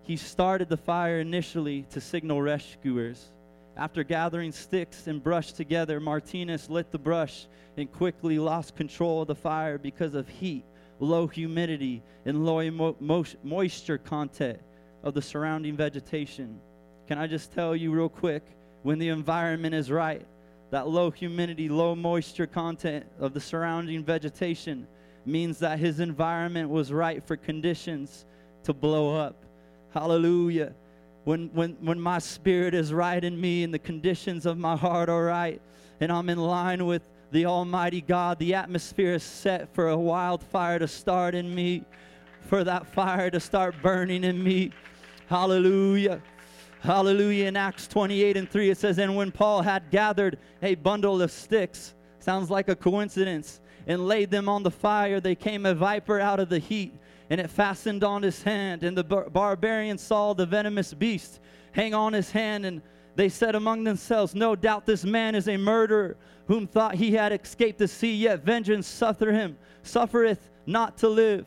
he 0.02 0.16
started 0.16 0.68
the 0.68 0.76
fire 0.76 1.20
initially 1.20 1.84
to 1.90 2.00
signal 2.00 2.40
rescuers. 2.40 3.32
After 3.76 4.04
gathering 4.04 4.52
sticks 4.52 5.06
and 5.06 5.22
brush 5.22 5.52
together, 5.52 6.00
Martinez 6.00 6.70
lit 6.70 6.90
the 6.90 6.98
brush 6.98 7.46
and 7.76 7.90
quickly 7.92 8.38
lost 8.38 8.76
control 8.76 9.22
of 9.22 9.28
the 9.28 9.34
fire 9.34 9.78
because 9.78 10.14
of 10.14 10.28
heat, 10.28 10.64
low 10.98 11.26
humidity, 11.26 12.02
and 12.24 12.44
low 12.44 12.70
mo- 12.70 12.96
mo- 13.00 13.24
moisture 13.42 13.98
content 13.98 14.58
of 15.02 15.14
the 15.14 15.22
surrounding 15.22 15.76
vegetation. 15.76 16.58
Can 17.06 17.18
I 17.18 17.26
just 17.26 17.52
tell 17.52 17.76
you, 17.76 17.92
real 17.92 18.08
quick, 18.08 18.42
when 18.82 18.98
the 18.98 19.08
environment 19.08 19.74
is 19.74 19.90
right, 19.90 20.26
that 20.70 20.88
low 20.88 21.10
humidity, 21.10 21.68
low 21.68 21.94
moisture 21.94 22.46
content 22.46 23.06
of 23.20 23.32
the 23.32 23.40
surrounding 23.40 24.04
vegetation 24.04 24.86
means 25.24 25.58
that 25.58 25.78
his 25.78 26.00
environment 26.00 26.68
was 26.68 26.92
right 26.92 27.22
for 27.22 27.36
conditions 27.36 28.24
to 28.64 28.72
blow 28.72 29.16
up. 29.16 29.44
Hallelujah. 29.92 30.74
When, 31.24 31.50
when, 31.52 31.76
when 31.80 32.00
my 32.00 32.18
spirit 32.18 32.74
is 32.74 32.92
right 32.92 33.22
in 33.22 33.40
me 33.40 33.64
and 33.64 33.74
the 33.74 33.78
conditions 33.78 34.46
of 34.46 34.58
my 34.58 34.76
heart 34.76 35.08
are 35.08 35.24
right, 35.24 35.60
and 36.00 36.12
I'm 36.12 36.28
in 36.28 36.38
line 36.38 36.86
with 36.86 37.08
the 37.36 37.44
Almighty 37.44 38.00
God, 38.00 38.38
the 38.38 38.54
atmosphere 38.54 39.12
is 39.12 39.22
set 39.22 39.68
for 39.74 39.90
a 39.90 39.96
wildfire 39.96 40.78
to 40.78 40.88
start 40.88 41.34
in 41.34 41.54
me, 41.54 41.84
for 42.40 42.64
that 42.64 42.86
fire 42.86 43.30
to 43.30 43.38
start 43.38 43.74
burning 43.82 44.24
in 44.24 44.42
me. 44.42 44.70
Hallelujah. 45.26 46.22
Hallelujah. 46.80 47.44
In 47.44 47.54
Acts 47.54 47.88
28 47.88 48.38
and 48.38 48.50
3, 48.50 48.70
it 48.70 48.78
says, 48.78 48.98
And 48.98 49.14
when 49.14 49.30
Paul 49.30 49.60
had 49.60 49.90
gathered 49.90 50.38
a 50.62 50.76
bundle 50.76 51.20
of 51.20 51.30
sticks, 51.30 51.94
sounds 52.20 52.50
like 52.50 52.70
a 52.70 52.74
coincidence, 52.74 53.60
and 53.86 54.08
laid 54.08 54.30
them 54.30 54.48
on 54.48 54.62
the 54.62 54.70
fire, 54.70 55.20
there 55.20 55.34
came 55.34 55.66
a 55.66 55.74
viper 55.74 56.18
out 56.18 56.40
of 56.40 56.48
the 56.48 56.58
heat 56.58 56.94
and 57.28 57.38
it 57.38 57.50
fastened 57.50 58.02
on 58.02 58.22
his 58.22 58.42
hand. 58.42 58.82
And 58.82 58.96
the 58.96 59.04
bar- 59.04 59.28
barbarians 59.28 60.00
saw 60.00 60.32
the 60.32 60.46
venomous 60.46 60.94
beast 60.94 61.40
hang 61.72 61.92
on 61.92 62.14
his 62.14 62.30
hand, 62.30 62.64
and 62.64 62.80
they 63.16 63.28
said 63.28 63.54
among 63.54 63.84
themselves, 63.84 64.34
No 64.34 64.54
doubt 64.54 64.86
this 64.86 65.04
man 65.04 65.34
is 65.34 65.48
a 65.48 65.56
murderer, 65.56 66.16
whom 66.46 66.66
thought 66.66 66.94
he 66.94 67.12
had 67.12 67.32
escaped 67.32 67.78
the 67.78 67.88
sea, 67.88 68.14
yet 68.14 68.44
vengeance 68.44 68.86
suffer 68.86 69.32
him, 69.32 69.56
suffereth 69.82 70.48
not 70.66 70.98
to 70.98 71.08
live. 71.08 71.46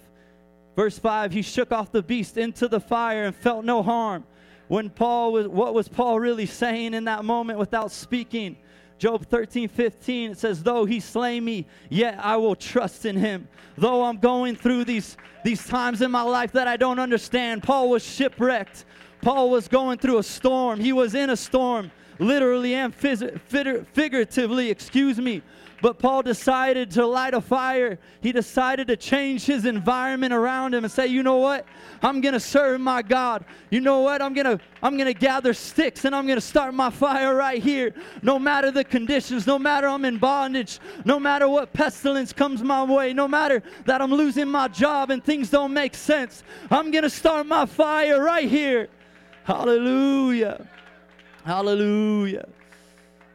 Verse 0.75 0.97
5 0.97 1.32
He 1.32 1.41
shook 1.41 1.71
off 1.71 1.91
the 1.91 2.03
beast 2.03 2.38
into 2.38 2.67
the 2.67 2.79
fire 2.79 3.25
and 3.25 3.36
felt 3.36 3.63
no 3.63 3.84
harm. 3.84 4.25
When 4.67 4.89
Paul 4.89 5.32
was, 5.32 5.47
what 5.47 5.73
was 5.73 5.88
Paul 5.88 6.19
really 6.19 6.45
saying 6.45 6.93
in 6.93 7.05
that 7.05 7.25
moment 7.25 7.60
without 7.60 7.91
speaking? 7.91 8.58
Job 8.99 9.25
13, 9.25 9.69
15, 9.69 10.32
it 10.32 10.38
says, 10.38 10.62
Though 10.62 10.86
he 10.86 10.99
slay 10.99 11.39
me, 11.39 11.65
yet 11.89 12.19
I 12.19 12.36
will 12.36 12.55
trust 12.55 13.05
in 13.05 13.15
him. 13.15 13.47
Though 13.77 14.03
I'm 14.03 14.17
going 14.17 14.58
through 14.58 14.84
these, 14.84 15.15
these 15.43 15.65
times 15.65 16.01
in 16.01 16.12
my 16.12 16.21
life 16.21 16.51
that 16.51 16.67
I 16.67 16.75
don't 16.75 16.99
understand, 16.99 17.63
Paul 17.63 17.89
was 17.89 18.03
shipwrecked. 18.03 18.84
Paul 19.21 19.49
was 19.49 19.67
going 19.67 19.97
through 19.97 20.17
a 20.17 20.23
storm. 20.23 20.79
He 20.79 20.93
was 20.93 21.15
in 21.15 21.29
a 21.29 21.38
storm, 21.38 21.91
literally 22.19 22.75
and 22.75 22.97
phys- 22.97 23.39
figuratively, 23.93 24.69
excuse 24.69 25.17
me. 25.17 25.41
But 25.82 25.97
Paul 25.97 26.23
decided 26.23 26.91
to 26.91 27.05
light 27.05 27.34
a 27.34 27.39
fire. 27.39 27.99
He 28.21 28.32
decided 28.32 28.88
to 28.88 28.97
change 28.97 29.45
his 29.45 29.65
environment 29.65 30.34
around 30.34 30.73
him 30.73 30.84
and 30.84 30.91
say, 30.91 31.08
"You 31.08 31.23
know 31.23 31.38
what? 31.38 31.65
I'm 32.01 32.19
going 32.19 32.34
to 32.34 32.39
serve 32.39 32.82
my 32.82 33.01
God. 33.01 33.45
You 33.69 33.79
know 33.79 34.01
what? 34.01 34.21
I'm 34.21 34.34
going 34.34 34.58
to 34.58 34.63
I'm 34.84 34.97
going 34.97 35.08
to 35.08 35.17
gather 35.17 35.53
sticks 35.53 36.03
and 36.03 36.13
I'm 36.13 36.25
going 36.25 36.38
to 36.38 36.45
start 36.45 36.73
my 36.73 36.89
fire 36.89 37.34
right 37.34 37.63
here. 37.63 37.93
No 38.21 38.38
matter 38.38 38.71
the 38.71 38.84
conditions, 38.84 39.47
no 39.47 39.58
matter 39.58 39.88
I'm 39.88 40.03
in 40.03 40.17
bondage, 40.17 40.79
no 41.05 41.17
matter 41.17 41.47
what 41.47 41.71
pestilence 41.71 42.34
comes 42.34 42.62
my 42.62 42.84
way, 42.84 43.13
no 43.13 43.27
matter 43.27 43.63
that 43.86 44.01
I'm 44.01 44.13
losing 44.13 44.49
my 44.49 44.67
job 44.67 45.12
and 45.12 45.23
things 45.23 45.49
don't 45.49 45.73
make 45.73 45.95
sense. 45.95 46.43
I'm 46.69 46.91
going 46.91 47.03
to 47.03 47.10
start 47.10 47.45
my 47.45 47.65
fire 47.65 48.21
right 48.21 48.49
here." 48.49 48.89
Hallelujah. 49.49 50.63
Hallelujah. 51.43 52.47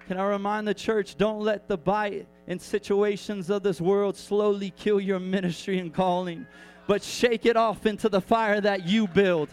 Can 0.06 0.16
I 0.16 0.24
remind 0.26 0.68
the 0.68 0.72
church 0.72 1.16
don't 1.16 1.40
let 1.40 1.66
the 1.66 1.76
bite 1.76 2.28
in 2.46 2.60
situations 2.60 3.50
of 3.50 3.64
this 3.64 3.80
world 3.80 4.16
slowly 4.16 4.70
kill 4.70 5.00
your 5.00 5.18
ministry 5.18 5.80
and 5.80 5.92
calling, 5.92 6.46
but 6.86 7.02
shake 7.02 7.46
it 7.46 7.56
off 7.56 7.84
into 7.84 8.08
the 8.08 8.20
fire 8.20 8.60
that 8.60 8.86
you 8.86 9.08
build. 9.08 9.48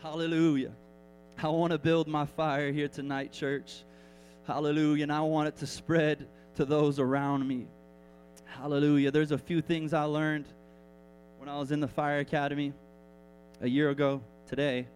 Hallelujah. 0.00 0.72
I 1.36 1.48
want 1.48 1.72
to 1.72 1.78
build 1.78 2.08
my 2.08 2.24
fire 2.24 2.72
here 2.72 2.88
tonight, 2.88 3.30
church. 3.30 3.82
Hallelujah. 4.46 5.02
And 5.02 5.12
I 5.12 5.20
want 5.20 5.48
it 5.48 5.58
to 5.58 5.66
spread 5.66 6.26
to 6.56 6.64
those 6.64 6.98
around 6.98 7.46
me. 7.46 7.66
Hallelujah. 8.46 9.10
There's 9.10 9.32
a 9.32 9.38
few 9.38 9.60
things 9.60 9.92
I 9.92 10.04
learned 10.04 10.46
when 11.44 11.54
I 11.54 11.58
was 11.58 11.72
in 11.72 11.80
the 11.80 11.88
fire 11.88 12.20
academy 12.20 12.72
a 13.60 13.68
year 13.68 13.90
ago 13.90 14.22
today 14.48 14.86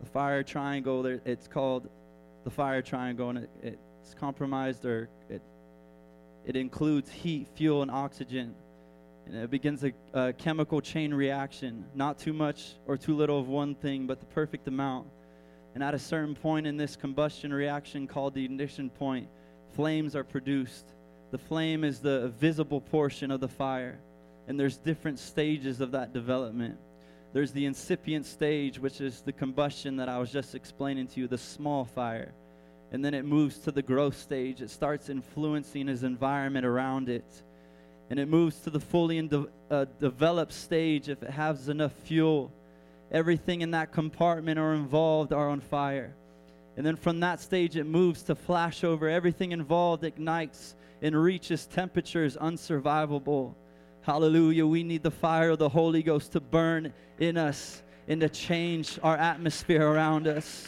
the 0.00 0.06
fire 0.06 0.42
triangle, 0.42 1.06
it's 1.06 1.46
called 1.46 1.88
the 2.42 2.50
fire 2.50 2.82
triangle, 2.82 3.30
and 3.30 3.38
it, 3.38 3.78
it's 4.02 4.14
compromised 4.14 4.84
or 4.84 5.08
it 5.30 5.40
it 6.44 6.56
includes 6.56 7.08
heat, 7.12 7.46
fuel, 7.54 7.82
and 7.82 7.90
oxygen. 7.90 8.52
And 9.26 9.36
it 9.36 9.48
begins 9.48 9.84
a, 9.84 9.92
a 10.12 10.32
chemical 10.32 10.80
chain 10.80 11.14
reaction, 11.14 11.84
not 11.94 12.18
too 12.18 12.32
much 12.32 12.72
or 12.88 12.96
too 12.96 13.14
little 13.14 13.38
of 13.38 13.46
one 13.46 13.76
thing, 13.76 14.08
but 14.08 14.18
the 14.18 14.26
perfect 14.26 14.66
amount. 14.66 15.06
And 15.76 15.84
at 15.84 15.94
a 15.94 16.00
certain 16.00 16.34
point 16.34 16.66
in 16.66 16.76
this 16.76 16.96
combustion 16.96 17.54
reaction 17.54 18.08
called 18.08 18.34
the 18.34 18.44
ignition 18.44 18.90
point, 18.90 19.28
flames 19.76 20.16
are 20.16 20.24
produced. 20.24 20.86
The 21.30 21.38
flame 21.38 21.84
is 21.84 22.00
the 22.00 22.30
visible 22.40 22.80
portion 22.80 23.30
of 23.30 23.38
the 23.38 23.48
fire, 23.48 24.00
and 24.48 24.58
there's 24.58 24.78
different 24.78 25.18
stages 25.18 25.80
of 25.82 25.92
that 25.92 26.14
development. 26.14 26.78
There's 27.34 27.52
the 27.52 27.66
incipient 27.66 28.24
stage, 28.24 28.78
which 28.78 29.02
is 29.02 29.20
the 29.20 29.32
combustion 29.32 29.96
that 29.98 30.08
I 30.08 30.18
was 30.18 30.32
just 30.32 30.54
explaining 30.54 31.06
to 31.08 31.20
you, 31.20 31.28
the 31.28 31.36
small 31.36 31.84
fire. 31.84 32.32
And 32.90 33.04
then 33.04 33.12
it 33.12 33.26
moves 33.26 33.58
to 33.60 33.70
the 33.70 33.82
growth 33.82 34.16
stage. 34.16 34.62
It 34.62 34.70
starts 34.70 35.10
influencing 35.10 35.86
his 35.86 36.02
environment 36.02 36.64
around 36.64 37.10
it. 37.10 37.30
And 38.08 38.18
it 38.18 38.26
moves 38.26 38.60
to 38.60 38.70
the 38.70 38.80
fully 38.80 39.20
de- 39.20 39.46
uh, 39.70 39.84
developed 40.00 40.54
stage 40.54 41.10
if 41.10 41.22
it 41.22 41.28
has 41.28 41.68
enough 41.68 41.92
fuel. 41.92 42.50
Everything 43.12 43.60
in 43.60 43.72
that 43.72 43.92
compartment 43.92 44.58
or 44.58 44.72
involved 44.72 45.34
are 45.34 45.50
on 45.50 45.60
fire. 45.60 46.14
And 46.78 46.86
then 46.86 46.96
from 46.96 47.20
that 47.20 47.40
stage, 47.40 47.76
it 47.76 47.84
moves 47.84 48.22
to 48.22 48.34
flashover. 48.34 49.12
Everything 49.12 49.52
involved 49.52 50.04
ignites 50.04 50.74
and 51.02 51.14
reaches 51.14 51.66
temperatures 51.66 52.38
unsurvivable. 52.38 53.54
Hallelujah. 54.08 54.66
We 54.66 54.84
need 54.84 55.02
the 55.02 55.10
fire 55.10 55.50
of 55.50 55.58
the 55.58 55.68
Holy 55.68 56.02
Ghost 56.02 56.32
to 56.32 56.40
burn 56.40 56.94
in 57.18 57.36
us 57.36 57.82
and 58.08 58.22
to 58.22 58.30
change 58.30 58.98
our 59.02 59.18
atmosphere 59.18 59.86
around 59.86 60.26
us. 60.26 60.66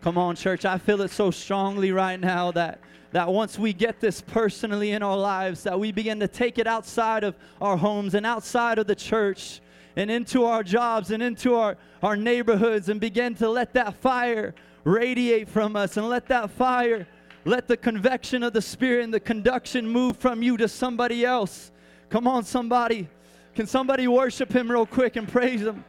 Come 0.00 0.16
on, 0.16 0.36
church. 0.36 0.64
I 0.64 0.78
feel 0.78 1.02
it 1.02 1.10
so 1.10 1.32
strongly 1.32 1.90
right 1.90 2.20
now 2.20 2.52
that, 2.52 2.78
that 3.10 3.28
once 3.30 3.58
we 3.58 3.72
get 3.72 3.98
this 3.98 4.20
personally 4.20 4.92
in 4.92 5.02
our 5.02 5.16
lives, 5.16 5.64
that 5.64 5.80
we 5.80 5.90
begin 5.90 6.20
to 6.20 6.28
take 6.28 6.56
it 6.56 6.68
outside 6.68 7.24
of 7.24 7.34
our 7.60 7.76
homes 7.76 8.14
and 8.14 8.24
outside 8.24 8.78
of 8.78 8.86
the 8.86 8.94
church 8.94 9.60
and 9.96 10.08
into 10.08 10.44
our 10.44 10.62
jobs 10.62 11.10
and 11.10 11.20
into 11.20 11.56
our, 11.56 11.76
our 12.00 12.14
neighborhoods 12.16 12.88
and 12.90 13.00
begin 13.00 13.34
to 13.34 13.48
let 13.48 13.74
that 13.74 13.94
fire 13.94 14.54
radiate 14.84 15.48
from 15.48 15.74
us 15.74 15.96
and 15.96 16.08
let 16.08 16.28
that 16.28 16.48
fire, 16.48 17.08
let 17.44 17.66
the 17.66 17.76
convection 17.76 18.44
of 18.44 18.52
the 18.52 18.62
Spirit 18.62 19.02
and 19.02 19.12
the 19.12 19.18
conduction 19.18 19.84
move 19.84 20.16
from 20.16 20.44
you 20.44 20.56
to 20.56 20.68
somebody 20.68 21.24
else 21.24 21.72
Come 22.10 22.26
on, 22.26 22.44
somebody. 22.44 23.08
Can 23.54 23.66
somebody 23.66 24.08
worship 24.08 24.52
him 24.52 24.70
real 24.70 24.86
quick 24.86 25.16
and 25.16 25.28
praise 25.28 25.62
him? 25.62 25.84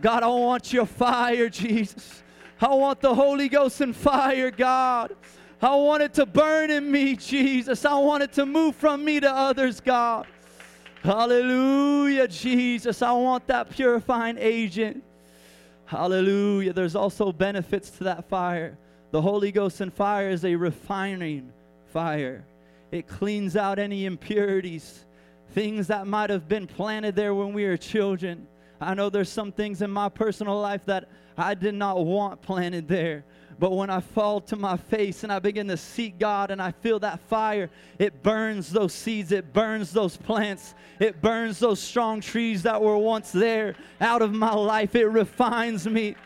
God, 0.00 0.22
I 0.22 0.28
want 0.28 0.72
your 0.72 0.86
fire, 0.86 1.48
Jesus. 1.48 2.22
I 2.60 2.74
want 2.74 3.00
the 3.00 3.14
Holy 3.14 3.48
Ghost 3.48 3.80
and 3.80 3.94
fire, 3.94 4.50
God. 4.50 5.16
I 5.62 5.74
want 5.74 6.02
it 6.02 6.14
to 6.14 6.26
burn 6.26 6.70
in 6.70 6.90
me, 6.90 7.16
Jesus. 7.16 7.84
I 7.84 7.94
want 7.98 8.22
it 8.22 8.32
to 8.34 8.46
move 8.46 8.76
from 8.76 9.04
me 9.04 9.20
to 9.20 9.30
others, 9.30 9.80
God. 9.80 10.26
Hallelujah, 11.02 12.28
Jesus. 12.28 13.02
I 13.02 13.12
want 13.12 13.46
that 13.46 13.70
purifying 13.70 14.36
agent. 14.38 15.02
Hallelujah. 15.86 16.72
There's 16.72 16.94
also 16.94 17.32
benefits 17.32 17.90
to 17.90 18.04
that 18.04 18.28
fire. 18.28 18.78
The 19.10 19.20
Holy 19.20 19.50
Ghost 19.50 19.80
and 19.80 19.92
fire 19.92 20.30
is 20.30 20.44
a 20.44 20.54
refining 20.54 21.52
fire, 21.92 22.44
it 22.90 23.06
cleans 23.06 23.56
out 23.56 23.78
any 23.78 24.04
impurities, 24.04 25.04
things 25.52 25.86
that 25.88 26.06
might 26.06 26.30
have 26.30 26.48
been 26.48 26.66
planted 26.66 27.16
there 27.16 27.34
when 27.34 27.52
we 27.52 27.64
were 27.64 27.76
children. 27.76 28.46
I 28.80 28.94
know 28.94 29.10
there's 29.10 29.28
some 29.28 29.52
things 29.52 29.82
in 29.82 29.90
my 29.90 30.08
personal 30.08 30.58
life 30.60 30.84
that 30.86 31.08
I 31.36 31.54
did 31.54 31.74
not 31.74 32.04
want 32.04 32.42
planted 32.42 32.88
there. 32.88 33.24
But 33.58 33.72
when 33.72 33.90
I 33.90 34.00
fall 34.00 34.40
to 34.42 34.56
my 34.56 34.78
face 34.78 35.22
and 35.22 35.30
I 35.30 35.38
begin 35.38 35.68
to 35.68 35.76
seek 35.76 36.18
God 36.18 36.50
and 36.50 36.62
I 36.62 36.72
feel 36.72 36.98
that 37.00 37.20
fire, 37.28 37.68
it 37.98 38.22
burns 38.22 38.72
those 38.72 38.94
seeds, 38.94 39.32
it 39.32 39.52
burns 39.52 39.92
those 39.92 40.16
plants, 40.16 40.74
it 40.98 41.20
burns 41.20 41.58
those 41.58 41.78
strong 41.78 42.22
trees 42.22 42.62
that 42.62 42.80
were 42.80 42.96
once 42.96 43.32
there 43.32 43.74
out 44.00 44.22
of 44.22 44.32
my 44.32 44.54
life. 44.54 44.94
It 44.94 45.04
refines 45.04 45.86
me. 45.86 46.16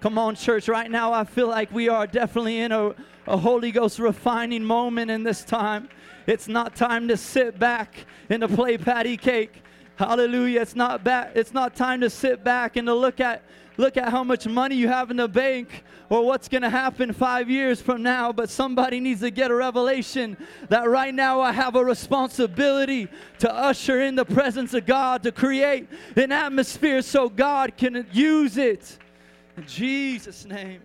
Come 0.00 0.16
on, 0.16 0.34
church. 0.34 0.68
Right 0.68 0.90
now, 0.90 1.12
I 1.12 1.24
feel 1.24 1.48
like 1.48 1.70
we 1.70 1.90
are 1.90 2.06
definitely 2.06 2.60
in 2.60 2.72
a, 2.72 2.94
a 3.26 3.36
Holy 3.36 3.70
Ghost 3.70 3.98
refining 3.98 4.64
moment 4.64 5.10
in 5.10 5.22
this 5.22 5.44
time. 5.44 5.88
It's 6.26 6.48
not 6.48 6.74
time 6.76 7.08
to 7.08 7.16
sit 7.16 7.58
back 7.58 8.06
and 8.28 8.40
to 8.42 8.48
play 8.48 8.78
patty 8.78 9.16
cake. 9.16 9.62
Hallelujah. 9.96 10.62
It's 10.62 10.76
not 10.76 11.04
back, 11.04 11.32
it's 11.34 11.52
not 11.52 11.76
time 11.76 12.00
to 12.00 12.10
sit 12.10 12.42
back 12.42 12.76
and 12.76 12.86
to 12.86 12.94
look 12.94 13.20
at 13.20 13.42
look 13.76 13.96
at 13.96 14.10
how 14.10 14.22
much 14.22 14.46
money 14.46 14.74
you 14.74 14.88
have 14.88 15.10
in 15.10 15.16
the 15.16 15.28
bank 15.28 15.84
or 16.10 16.24
what's 16.24 16.48
going 16.48 16.62
to 16.62 16.68
happen 16.68 17.12
5 17.12 17.48
years 17.48 17.80
from 17.80 18.02
now, 18.02 18.30
but 18.30 18.50
somebody 18.50 19.00
needs 19.00 19.20
to 19.20 19.30
get 19.30 19.50
a 19.50 19.54
revelation 19.54 20.36
that 20.68 20.88
right 20.88 21.14
now 21.14 21.40
I 21.40 21.52
have 21.52 21.76
a 21.76 21.84
responsibility 21.84 23.08
to 23.38 23.52
usher 23.52 24.02
in 24.02 24.16
the 24.16 24.24
presence 24.24 24.74
of 24.74 24.84
God 24.86 25.22
to 25.22 25.32
create 25.32 25.88
an 26.16 26.30
atmosphere 26.30 27.00
so 27.00 27.28
God 27.28 27.76
can 27.76 28.06
use 28.12 28.58
it. 28.58 28.98
In 29.56 29.66
Jesus 29.66 30.44
name. 30.44 30.82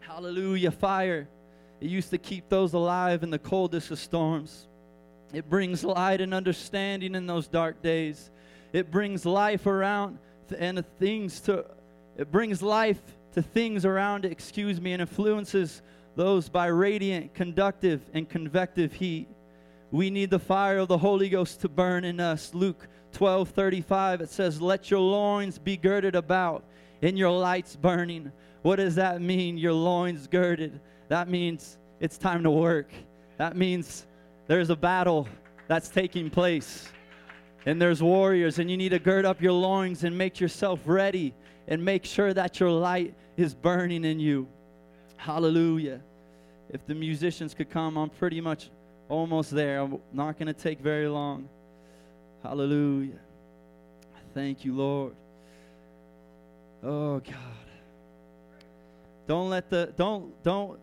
Hallelujah. 0.00 0.72
Fire. 0.72 1.28
It 1.80 1.88
used 1.88 2.10
to 2.10 2.18
keep 2.18 2.48
those 2.48 2.74
alive 2.74 3.22
in 3.22 3.30
the 3.30 3.38
coldest 3.38 3.90
of 3.90 3.98
storms. 3.98 4.66
It 5.32 5.48
brings 5.48 5.84
light 5.84 6.20
and 6.20 6.34
understanding 6.34 7.14
in 7.14 7.26
those 7.26 7.48
dark 7.48 7.82
days. 7.82 8.30
It 8.72 8.90
brings 8.90 9.24
life 9.24 9.66
around 9.66 10.18
and 10.58 10.84
things 10.98 11.40
to 11.40 11.64
it 12.16 12.30
brings 12.30 12.60
life 12.60 13.00
to 13.32 13.42
things 13.42 13.84
around 13.84 14.24
excuse 14.24 14.80
me, 14.80 14.92
and 14.92 15.00
influences 15.00 15.80
those 16.16 16.48
by 16.48 16.66
radiant, 16.66 17.34
conductive, 17.34 18.02
and 18.12 18.28
convective 18.28 18.92
heat. 18.92 19.28
We 19.90 20.10
need 20.10 20.30
the 20.30 20.38
fire 20.38 20.78
of 20.78 20.88
the 20.88 20.98
Holy 20.98 21.28
Ghost 21.28 21.60
to 21.62 21.68
burn 21.68 22.04
in 22.04 22.20
us. 22.20 22.52
Luke 22.52 22.88
12 23.12 23.48
35, 23.50 24.20
it 24.20 24.30
says, 24.30 24.60
Let 24.60 24.90
your 24.90 25.00
loins 25.00 25.58
be 25.58 25.76
girded 25.76 26.14
about 26.14 26.64
and 27.02 27.18
your 27.18 27.30
lights 27.30 27.76
burning. 27.76 28.30
What 28.62 28.76
does 28.76 28.94
that 28.96 29.20
mean? 29.20 29.56
Your 29.58 29.72
loins 29.72 30.26
girded. 30.26 30.80
That 31.08 31.28
means 31.28 31.78
it's 31.98 32.18
time 32.18 32.42
to 32.44 32.50
work. 32.50 32.92
That 33.38 33.56
means 33.56 34.06
there's 34.46 34.70
a 34.70 34.76
battle 34.76 35.28
that's 35.66 35.88
taking 35.88 36.30
place. 36.30 36.88
And 37.66 37.80
there's 37.80 38.02
warriors, 38.02 38.58
and 38.58 38.70
you 38.70 38.76
need 38.76 38.90
to 38.90 38.98
gird 38.98 39.24
up 39.24 39.40
your 39.40 39.52
loins 39.52 40.04
and 40.04 40.16
make 40.16 40.40
yourself 40.40 40.80
ready 40.86 41.34
and 41.68 41.84
make 41.84 42.04
sure 42.04 42.32
that 42.32 42.58
your 42.58 42.70
light 42.70 43.14
is 43.36 43.54
burning 43.54 44.04
in 44.04 44.18
you. 44.18 44.48
Hallelujah. 45.16 46.00
If 46.70 46.86
the 46.86 46.94
musicians 46.94 47.52
could 47.52 47.70
come, 47.70 47.96
I'm 47.98 48.10
pretty 48.10 48.40
much 48.40 48.70
almost 49.08 49.50
there. 49.50 49.80
I'm 49.80 49.98
not 50.12 50.38
going 50.38 50.46
to 50.46 50.54
take 50.54 50.80
very 50.80 51.08
long. 51.08 51.48
Hallelujah. 52.42 53.18
Thank 54.32 54.64
you, 54.64 54.74
Lord. 54.74 55.14
Oh 56.82 57.20
God. 57.20 57.34
Don't 59.26 59.50
let 59.50 59.70
the 59.70 59.92
don't 59.96 60.42
don't 60.42 60.78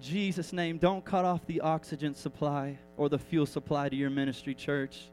Jesus 0.00 0.52
name 0.52 0.78
don't 0.78 1.04
cut 1.04 1.24
off 1.24 1.46
the 1.46 1.60
oxygen 1.60 2.14
supply 2.14 2.78
or 2.96 3.08
the 3.08 3.18
fuel 3.18 3.46
supply 3.46 3.88
to 3.88 3.96
your 3.96 4.10
ministry 4.10 4.54
church. 4.54 5.10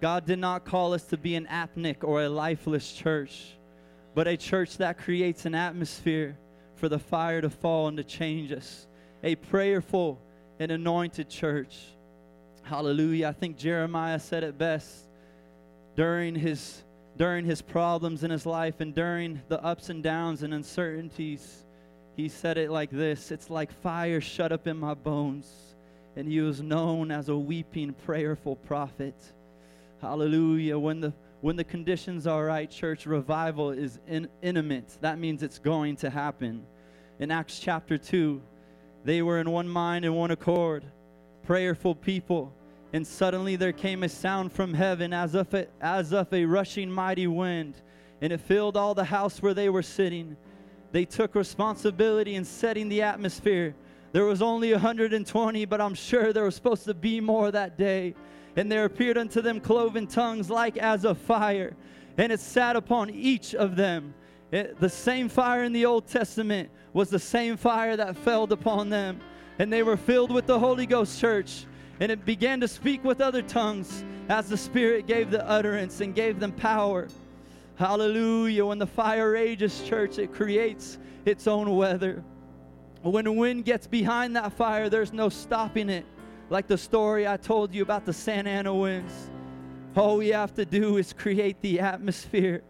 God 0.00 0.26
did 0.26 0.38
not 0.38 0.64
call 0.64 0.92
us 0.92 1.04
to 1.04 1.16
be 1.16 1.36
an 1.36 1.46
apneic 1.46 2.02
or 2.02 2.22
a 2.22 2.28
lifeless 2.28 2.92
church, 2.92 3.56
but 4.14 4.26
a 4.26 4.36
church 4.36 4.76
that 4.78 4.98
creates 4.98 5.46
an 5.46 5.54
atmosphere 5.54 6.36
for 6.74 6.88
the 6.88 6.98
fire 6.98 7.40
to 7.40 7.48
fall 7.48 7.88
and 7.88 7.96
to 7.96 8.04
change 8.04 8.52
us. 8.52 8.86
A 9.22 9.34
prayerful 9.36 10.20
and 10.58 10.70
anointed 10.70 11.30
church. 11.30 11.78
Hallelujah. 12.62 13.28
I 13.28 13.32
think 13.32 13.56
Jeremiah 13.56 14.18
said 14.18 14.44
it 14.44 14.58
best 14.58 15.08
during 15.94 16.34
his 16.34 16.82
during 17.16 17.44
his 17.44 17.62
problems 17.62 18.24
in 18.24 18.30
his 18.30 18.44
life 18.46 18.80
and 18.80 18.94
during 18.94 19.40
the 19.48 19.62
ups 19.64 19.88
and 19.88 20.02
downs 20.02 20.42
and 20.42 20.52
uncertainties, 20.52 21.64
he 22.16 22.28
said 22.28 22.58
it 22.58 22.70
like 22.70 22.90
this 22.90 23.30
It's 23.30 23.50
like 23.50 23.72
fire 23.72 24.20
shut 24.20 24.52
up 24.52 24.66
in 24.66 24.76
my 24.76 24.94
bones. 24.94 25.46
And 26.16 26.26
he 26.26 26.40
was 26.40 26.62
known 26.62 27.10
as 27.10 27.28
a 27.28 27.36
weeping, 27.36 27.92
prayerful 27.92 28.56
prophet. 28.56 29.14
Hallelujah. 30.00 30.78
When 30.78 31.00
the 31.00 31.12
when 31.42 31.56
the 31.56 31.64
conditions 31.64 32.26
are 32.26 32.46
right, 32.46 32.70
church, 32.70 33.04
revival 33.04 33.70
is 33.70 33.98
in, 34.08 34.28
intimate. 34.42 34.96
That 35.02 35.18
means 35.18 35.42
it's 35.42 35.58
going 35.58 35.96
to 35.96 36.10
happen. 36.10 36.64
In 37.18 37.30
Acts 37.30 37.60
chapter 37.60 37.98
2, 37.98 38.40
they 39.04 39.20
were 39.20 39.38
in 39.38 39.50
one 39.50 39.68
mind 39.68 40.06
and 40.06 40.16
one 40.16 40.30
accord, 40.30 40.84
prayerful 41.44 41.94
people 41.94 42.54
and 42.96 43.06
suddenly 43.06 43.56
there 43.56 43.74
came 43.74 44.04
a 44.04 44.08
sound 44.08 44.50
from 44.50 44.72
heaven 44.72 45.12
as 45.12 45.34
of 45.34 45.52
a, 45.52 45.66
as 45.82 46.14
of 46.14 46.32
a 46.32 46.46
rushing 46.46 46.90
mighty 46.90 47.26
wind, 47.26 47.82
and 48.22 48.32
it 48.32 48.40
filled 48.40 48.74
all 48.74 48.94
the 48.94 49.04
house 49.04 49.42
where 49.42 49.52
they 49.52 49.68
were 49.68 49.82
sitting. 49.82 50.34
They 50.92 51.04
took 51.04 51.34
responsibility 51.34 52.36
in 52.36 52.44
setting 52.46 52.88
the 52.88 53.02
atmosphere. 53.02 53.74
There 54.12 54.24
was 54.24 54.40
only 54.40 54.72
120, 54.72 55.66
but 55.66 55.78
I'm 55.78 55.92
sure 55.92 56.32
there 56.32 56.44
was 56.44 56.54
supposed 56.54 56.84
to 56.84 56.94
be 56.94 57.20
more 57.20 57.50
that 57.50 57.76
day. 57.76 58.14
And 58.56 58.72
there 58.72 58.86
appeared 58.86 59.18
unto 59.18 59.42
them 59.42 59.60
cloven 59.60 60.06
tongues 60.06 60.48
like 60.48 60.78
as 60.78 61.04
of 61.04 61.18
fire, 61.18 61.76
and 62.16 62.32
it 62.32 62.40
sat 62.40 62.76
upon 62.76 63.10
each 63.10 63.54
of 63.54 63.76
them. 63.76 64.14
It, 64.50 64.80
the 64.80 64.88
same 64.88 65.28
fire 65.28 65.64
in 65.64 65.74
the 65.74 65.84
Old 65.84 66.06
Testament 66.06 66.70
was 66.94 67.10
the 67.10 67.18
same 67.18 67.58
fire 67.58 67.94
that 67.94 68.16
fell 68.16 68.44
upon 68.44 68.88
them. 68.88 69.20
And 69.58 69.70
they 69.70 69.82
were 69.82 69.98
filled 69.98 70.30
with 70.30 70.46
the 70.46 70.58
Holy 70.58 70.86
Ghost, 70.86 71.20
church 71.20 71.66
and 72.00 72.12
it 72.12 72.24
began 72.24 72.60
to 72.60 72.68
speak 72.68 73.02
with 73.04 73.20
other 73.20 73.42
tongues 73.42 74.04
as 74.28 74.48
the 74.48 74.56
Spirit 74.56 75.06
gave 75.06 75.30
the 75.30 75.48
utterance 75.48 76.00
and 76.00 76.14
gave 76.14 76.40
them 76.40 76.52
power. 76.52 77.08
Hallelujah. 77.76 78.66
When 78.66 78.78
the 78.78 78.86
fire 78.86 79.32
rages, 79.32 79.82
church, 79.82 80.18
it 80.18 80.32
creates 80.32 80.98
its 81.24 81.46
own 81.46 81.74
weather. 81.76 82.22
When 83.02 83.24
the 83.24 83.32
wind 83.32 83.64
gets 83.64 83.86
behind 83.86 84.34
that 84.36 84.52
fire, 84.52 84.88
there's 84.88 85.12
no 85.12 85.28
stopping 85.28 85.88
it. 85.88 86.06
Like 86.50 86.66
the 86.66 86.78
story 86.78 87.26
I 87.26 87.36
told 87.36 87.74
you 87.74 87.82
about 87.82 88.04
the 88.04 88.12
Santa 88.12 88.50
Ana 88.50 88.74
winds. 88.74 89.30
All 89.94 90.18
we 90.18 90.28
have 90.28 90.54
to 90.54 90.64
do 90.64 90.96
is 90.96 91.12
create 91.12 91.60
the 91.60 91.80
atmosphere 91.80 92.62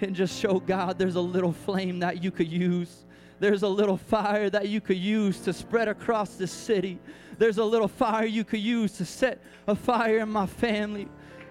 and 0.00 0.16
just 0.16 0.38
show 0.38 0.58
God 0.58 0.98
there's 0.98 1.14
a 1.14 1.20
little 1.20 1.52
flame 1.52 2.00
that 2.00 2.22
you 2.22 2.30
could 2.30 2.50
use. 2.50 3.06
There's 3.42 3.64
a 3.64 3.68
little 3.68 3.96
fire 3.96 4.48
that 4.50 4.68
you 4.68 4.80
could 4.80 4.98
use 4.98 5.40
to 5.40 5.52
spread 5.52 5.88
across 5.88 6.36
the 6.36 6.46
city. 6.46 7.00
There's 7.38 7.58
a 7.58 7.64
little 7.64 7.88
fire 7.88 8.24
you 8.24 8.44
could 8.44 8.60
use 8.60 8.92
to 8.98 9.04
set 9.04 9.40
a 9.66 9.74
fire 9.74 10.18
in 10.18 10.28
my 10.28 10.46
family. 10.46 11.08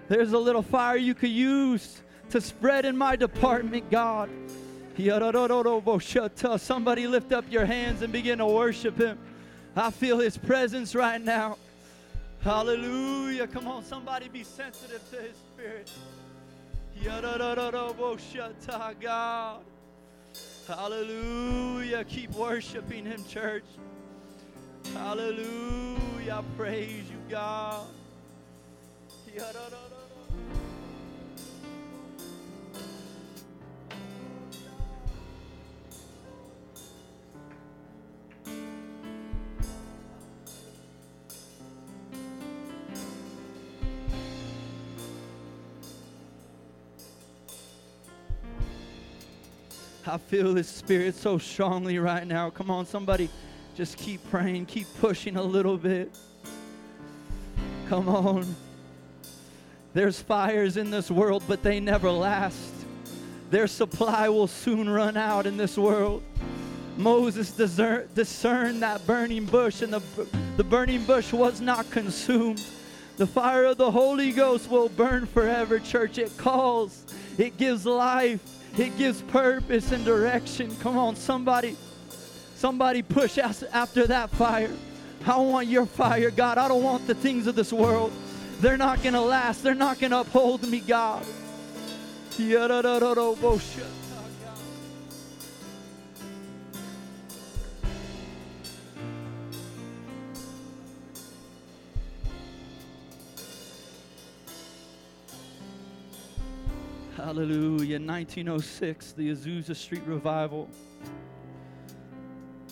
There's 0.08 0.32
a 0.32 0.38
little 0.38 0.62
fire 0.62 0.96
you 0.96 1.12
could 1.12 1.28
use 1.28 2.00
to 2.30 2.40
spread 2.40 2.86
in 2.86 2.96
my 2.96 3.14
department, 3.14 3.90
God. 3.90 4.30
Somebody 6.56 7.06
lift 7.06 7.30
up 7.30 7.44
your 7.50 7.66
hands 7.66 8.00
and 8.00 8.10
begin 8.10 8.38
to 8.38 8.46
worship 8.46 8.96
Him. 8.96 9.18
I 9.76 9.90
feel 9.90 10.18
His 10.18 10.38
presence 10.38 10.94
right 10.94 11.20
now. 11.20 11.58
Hallelujah. 12.40 13.46
Come 13.48 13.68
on, 13.68 13.84
somebody 13.84 14.30
be 14.30 14.44
sensitive 14.44 15.02
to 15.10 15.16
His 15.16 15.36
Spirit. 15.52 15.90
God. 18.98 19.60
Hallelujah. 20.66 22.04
Keep 22.04 22.32
worshiping 22.32 23.04
Him, 23.04 23.24
church. 23.28 23.64
Hallelujah. 24.94 26.32
I 26.32 26.42
praise 26.56 27.04
you, 27.10 27.18
God. 27.28 27.86
I 50.06 50.18
feel 50.18 50.54
His 50.54 50.68
Spirit 50.68 51.14
so 51.14 51.38
strongly 51.38 51.98
right 51.98 52.26
now. 52.26 52.50
Come 52.50 52.70
on, 52.70 52.86
somebody. 52.86 53.30
Just 53.74 53.96
keep 53.96 54.28
praying, 54.30 54.66
keep 54.66 54.86
pushing 55.00 55.36
a 55.36 55.42
little 55.42 55.76
bit. 55.76 56.14
Come 57.88 58.08
on. 58.08 58.54
There's 59.94 60.20
fires 60.20 60.76
in 60.76 60.90
this 60.90 61.10
world, 61.10 61.42
but 61.46 61.62
they 61.62 61.80
never 61.80 62.10
last. 62.10 62.72
Their 63.50 63.66
supply 63.66 64.28
will 64.28 64.46
soon 64.46 64.88
run 64.88 65.16
out 65.16 65.46
in 65.46 65.56
this 65.56 65.76
world. 65.76 66.22
Moses 66.96 67.52
discerned 67.52 68.82
that 68.82 69.06
burning 69.06 69.46
bush, 69.46 69.82
and 69.82 69.92
the, 69.92 70.02
the 70.56 70.64
burning 70.64 71.04
bush 71.04 71.32
was 71.32 71.60
not 71.60 71.90
consumed. 71.90 72.64
The 73.18 73.26
fire 73.26 73.64
of 73.64 73.76
the 73.76 73.90
Holy 73.90 74.32
Ghost 74.32 74.70
will 74.70 74.88
burn 74.88 75.26
forever, 75.26 75.78
church. 75.78 76.18
It 76.18 76.36
calls, 76.36 77.04
it 77.38 77.56
gives 77.56 77.86
life, 77.86 78.42
it 78.76 78.96
gives 78.96 79.22
purpose 79.22 79.92
and 79.92 80.04
direction. 80.04 80.74
Come 80.80 80.96
on, 80.96 81.16
somebody, 81.16 81.76
somebody 82.56 83.02
push 83.02 83.38
us 83.38 83.62
after 83.62 84.06
that 84.06 84.30
fire. 84.30 84.70
I 85.26 85.36
want 85.36 85.68
your 85.68 85.86
fire, 85.86 86.30
God. 86.30 86.58
I 86.58 86.68
don't 86.68 86.82
want 86.82 87.06
the 87.06 87.14
things 87.14 87.46
of 87.46 87.54
this 87.54 87.72
world. 87.72 88.12
They're 88.60 88.76
not 88.76 89.02
going 89.02 89.14
to 89.14 89.20
last, 89.20 89.62
they're 89.62 89.74
not 89.74 89.98
going 90.00 90.10
to 90.10 90.20
uphold 90.20 90.66
me, 90.68 90.80
God. 90.80 91.24
Hallelujah. 107.22 108.00
1906, 108.00 109.12
the 109.12 109.30
Azusa 109.30 109.76
Street 109.76 110.02
Revival. 110.06 110.68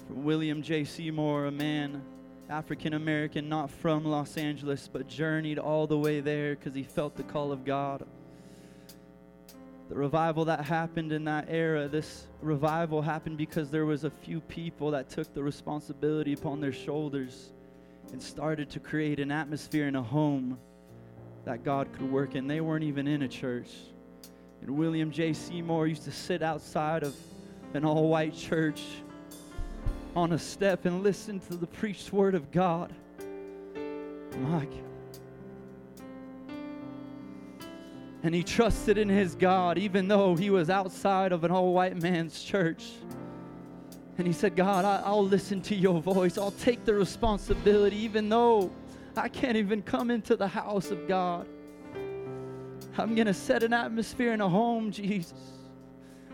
From 0.08 0.24
William 0.24 0.60
J. 0.60 0.82
Seymour, 0.82 1.46
a 1.46 1.52
man, 1.52 2.02
African 2.48 2.94
American, 2.94 3.48
not 3.48 3.70
from 3.70 4.04
Los 4.04 4.36
Angeles, 4.36 4.90
but 4.92 5.06
journeyed 5.06 5.60
all 5.60 5.86
the 5.86 5.96
way 5.96 6.18
there 6.18 6.56
because 6.56 6.74
he 6.74 6.82
felt 6.82 7.14
the 7.14 7.22
call 7.22 7.52
of 7.52 7.64
God. 7.64 8.04
The 9.88 9.94
revival 9.94 10.44
that 10.46 10.64
happened 10.64 11.12
in 11.12 11.22
that 11.26 11.46
era, 11.48 11.86
this 11.86 12.26
revival 12.42 13.02
happened 13.02 13.38
because 13.38 13.70
there 13.70 13.86
was 13.86 14.02
a 14.02 14.10
few 14.10 14.40
people 14.40 14.90
that 14.90 15.08
took 15.08 15.32
the 15.32 15.44
responsibility 15.44 16.32
upon 16.32 16.60
their 16.60 16.72
shoulders 16.72 17.52
and 18.10 18.20
started 18.20 18.68
to 18.70 18.80
create 18.80 19.20
an 19.20 19.30
atmosphere 19.30 19.86
in 19.86 19.94
a 19.94 20.02
home 20.02 20.58
that 21.44 21.62
God 21.62 21.92
could 21.92 22.10
work 22.10 22.34
in. 22.34 22.48
They 22.48 22.60
weren't 22.60 22.84
even 22.84 23.06
in 23.06 23.22
a 23.22 23.28
church. 23.28 23.70
And 24.62 24.70
William 24.70 25.10
J. 25.10 25.32
Seymour 25.32 25.86
used 25.86 26.04
to 26.04 26.12
sit 26.12 26.42
outside 26.42 27.02
of 27.02 27.16
an 27.74 27.84
all 27.84 28.08
white 28.08 28.34
church 28.34 28.82
on 30.14 30.32
a 30.32 30.38
step 30.38 30.84
and 30.84 31.02
listen 31.02 31.40
to 31.40 31.54
the 31.54 31.66
preached 31.66 32.12
word 32.12 32.34
of 32.34 32.50
God. 32.50 32.92
My 34.38 34.64
God. 34.64 34.90
And 38.22 38.34
he 38.34 38.42
trusted 38.42 38.98
in 38.98 39.08
his 39.08 39.34
God, 39.34 39.78
even 39.78 40.06
though 40.08 40.36
he 40.36 40.50
was 40.50 40.68
outside 40.68 41.32
of 41.32 41.44
an 41.44 41.50
all 41.50 41.72
white 41.72 42.00
man's 42.02 42.42
church. 42.42 42.90
And 44.18 44.26
he 44.26 44.32
said, 44.34 44.54
God, 44.54 44.84
I, 44.84 45.10
will 45.10 45.24
listen 45.24 45.62
to 45.62 45.74
your 45.74 46.02
voice. 46.02 46.36
I'll 46.36 46.50
take 46.50 46.84
the 46.84 46.92
responsibility, 46.92 47.96
even 47.96 48.28
though 48.28 48.70
I 49.16 49.28
can't 49.28 49.56
even 49.56 49.80
come 49.80 50.10
into 50.10 50.36
the 50.36 50.48
house 50.48 50.90
of 50.90 51.08
God. 51.08 51.46
I'm 53.02 53.14
going 53.14 53.26
to 53.26 53.34
set 53.34 53.62
an 53.62 53.72
atmosphere 53.72 54.32
in 54.32 54.40
a 54.40 54.48
home, 54.48 54.90
Jesus, 54.90 55.38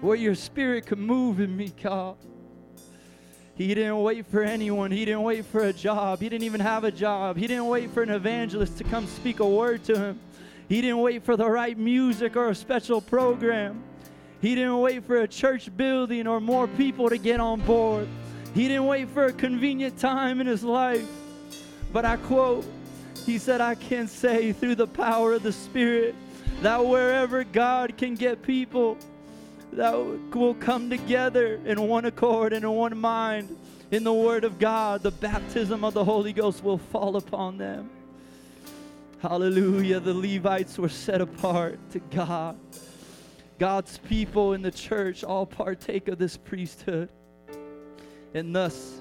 where 0.00 0.16
your 0.16 0.34
spirit 0.34 0.86
can 0.86 1.00
move 1.00 1.40
in 1.40 1.56
me, 1.56 1.72
God. 1.82 2.16
He 3.54 3.74
didn't 3.74 4.02
wait 4.02 4.26
for 4.26 4.42
anyone. 4.42 4.90
He 4.90 5.04
didn't 5.04 5.22
wait 5.22 5.46
for 5.46 5.64
a 5.64 5.72
job. 5.72 6.20
He 6.20 6.28
didn't 6.28 6.44
even 6.44 6.60
have 6.60 6.84
a 6.84 6.90
job. 6.90 7.36
He 7.36 7.46
didn't 7.46 7.68
wait 7.68 7.90
for 7.90 8.02
an 8.02 8.10
evangelist 8.10 8.76
to 8.78 8.84
come 8.84 9.06
speak 9.06 9.40
a 9.40 9.48
word 9.48 9.82
to 9.84 9.98
him. 9.98 10.20
He 10.68 10.80
didn't 10.80 10.98
wait 10.98 11.24
for 11.24 11.36
the 11.36 11.48
right 11.48 11.78
music 11.78 12.36
or 12.36 12.50
a 12.50 12.54
special 12.54 13.00
program. 13.00 13.82
He 14.42 14.54
didn't 14.54 14.78
wait 14.80 15.04
for 15.04 15.18
a 15.18 15.28
church 15.28 15.74
building 15.74 16.26
or 16.26 16.40
more 16.40 16.66
people 16.68 17.08
to 17.08 17.16
get 17.16 17.40
on 17.40 17.60
board. 17.60 18.08
He 18.54 18.68
didn't 18.68 18.86
wait 18.86 19.08
for 19.08 19.26
a 19.26 19.32
convenient 19.32 19.98
time 19.98 20.40
in 20.40 20.46
his 20.46 20.62
life. 20.62 21.08
But 21.92 22.04
I 22.04 22.16
quote, 22.16 22.66
he 23.24 23.38
said, 23.38 23.60
I 23.60 23.74
can 23.74 24.06
say 24.06 24.52
through 24.52 24.74
the 24.74 24.86
power 24.86 25.32
of 25.32 25.42
the 25.42 25.52
Spirit 25.52 26.14
that 26.62 26.84
wherever 26.84 27.44
God 27.44 27.96
can 27.96 28.14
get 28.14 28.42
people 28.42 28.96
that 29.72 29.94
will 29.94 30.54
come 30.54 30.88
together 30.88 31.60
in 31.64 31.80
one 31.82 32.06
accord 32.06 32.52
and 32.52 32.64
in 32.64 32.70
one 32.70 32.96
mind 32.96 33.56
in 33.90 34.04
the 34.04 34.12
Word 34.12 34.44
of 34.44 34.58
God, 34.58 35.02
the 35.02 35.10
baptism 35.10 35.84
of 35.84 35.94
the 35.94 36.04
Holy 36.04 36.32
Ghost 36.32 36.64
will 36.64 36.78
fall 36.78 37.16
upon 37.16 37.58
them. 37.58 37.90
Hallelujah. 39.20 40.00
The 40.00 40.14
Levites 40.14 40.78
were 40.78 40.88
set 40.88 41.20
apart 41.20 41.78
to 41.92 42.00
God. 42.00 42.58
God's 43.58 43.98
people 43.98 44.52
in 44.52 44.62
the 44.62 44.70
church 44.70 45.24
all 45.24 45.46
partake 45.46 46.08
of 46.08 46.18
this 46.18 46.36
priesthood. 46.36 47.08
And 48.34 48.54
thus, 48.54 49.00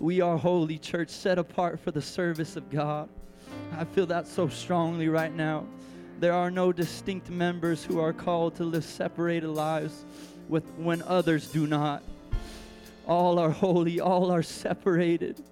we 0.00 0.20
are 0.20 0.38
holy 0.38 0.78
church, 0.78 1.10
set 1.10 1.38
apart 1.38 1.78
for 1.80 1.90
the 1.90 2.00
service 2.00 2.56
of 2.56 2.70
God. 2.70 3.08
I 3.76 3.84
feel 3.84 4.06
that 4.06 4.26
so 4.26 4.48
strongly 4.48 5.08
right 5.08 5.34
now. 5.34 5.66
There 6.20 6.34
are 6.34 6.50
no 6.50 6.70
distinct 6.70 7.30
members 7.30 7.82
who 7.82 7.98
are 7.98 8.12
called 8.12 8.54
to 8.56 8.64
live 8.64 8.84
separated 8.84 9.48
lives 9.48 10.04
with 10.50 10.64
when 10.76 11.00
others 11.04 11.46
do 11.46 11.66
not. 11.66 12.02
All 13.06 13.38
are 13.38 13.48
holy, 13.48 14.00
all 14.00 14.30
are 14.30 14.42
separated 14.42 15.42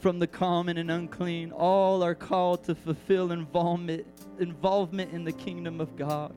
from 0.00 0.18
the 0.18 0.26
common 0.26 0.76
and 0.76 0.90
unclean. 0.90 1.50
All 1.50 2.02
are 2.02 2.14
called 2.14 2.62
to 2.64 2.74
fulfill 2.74 3.32
involvement, 3.32 4.06
involvement 4.38 5.14
in 5.14 5.24
the 5.24 5.32
kingdom 5.32 5.80
of 5.80 5.96
God. 5.96 6.34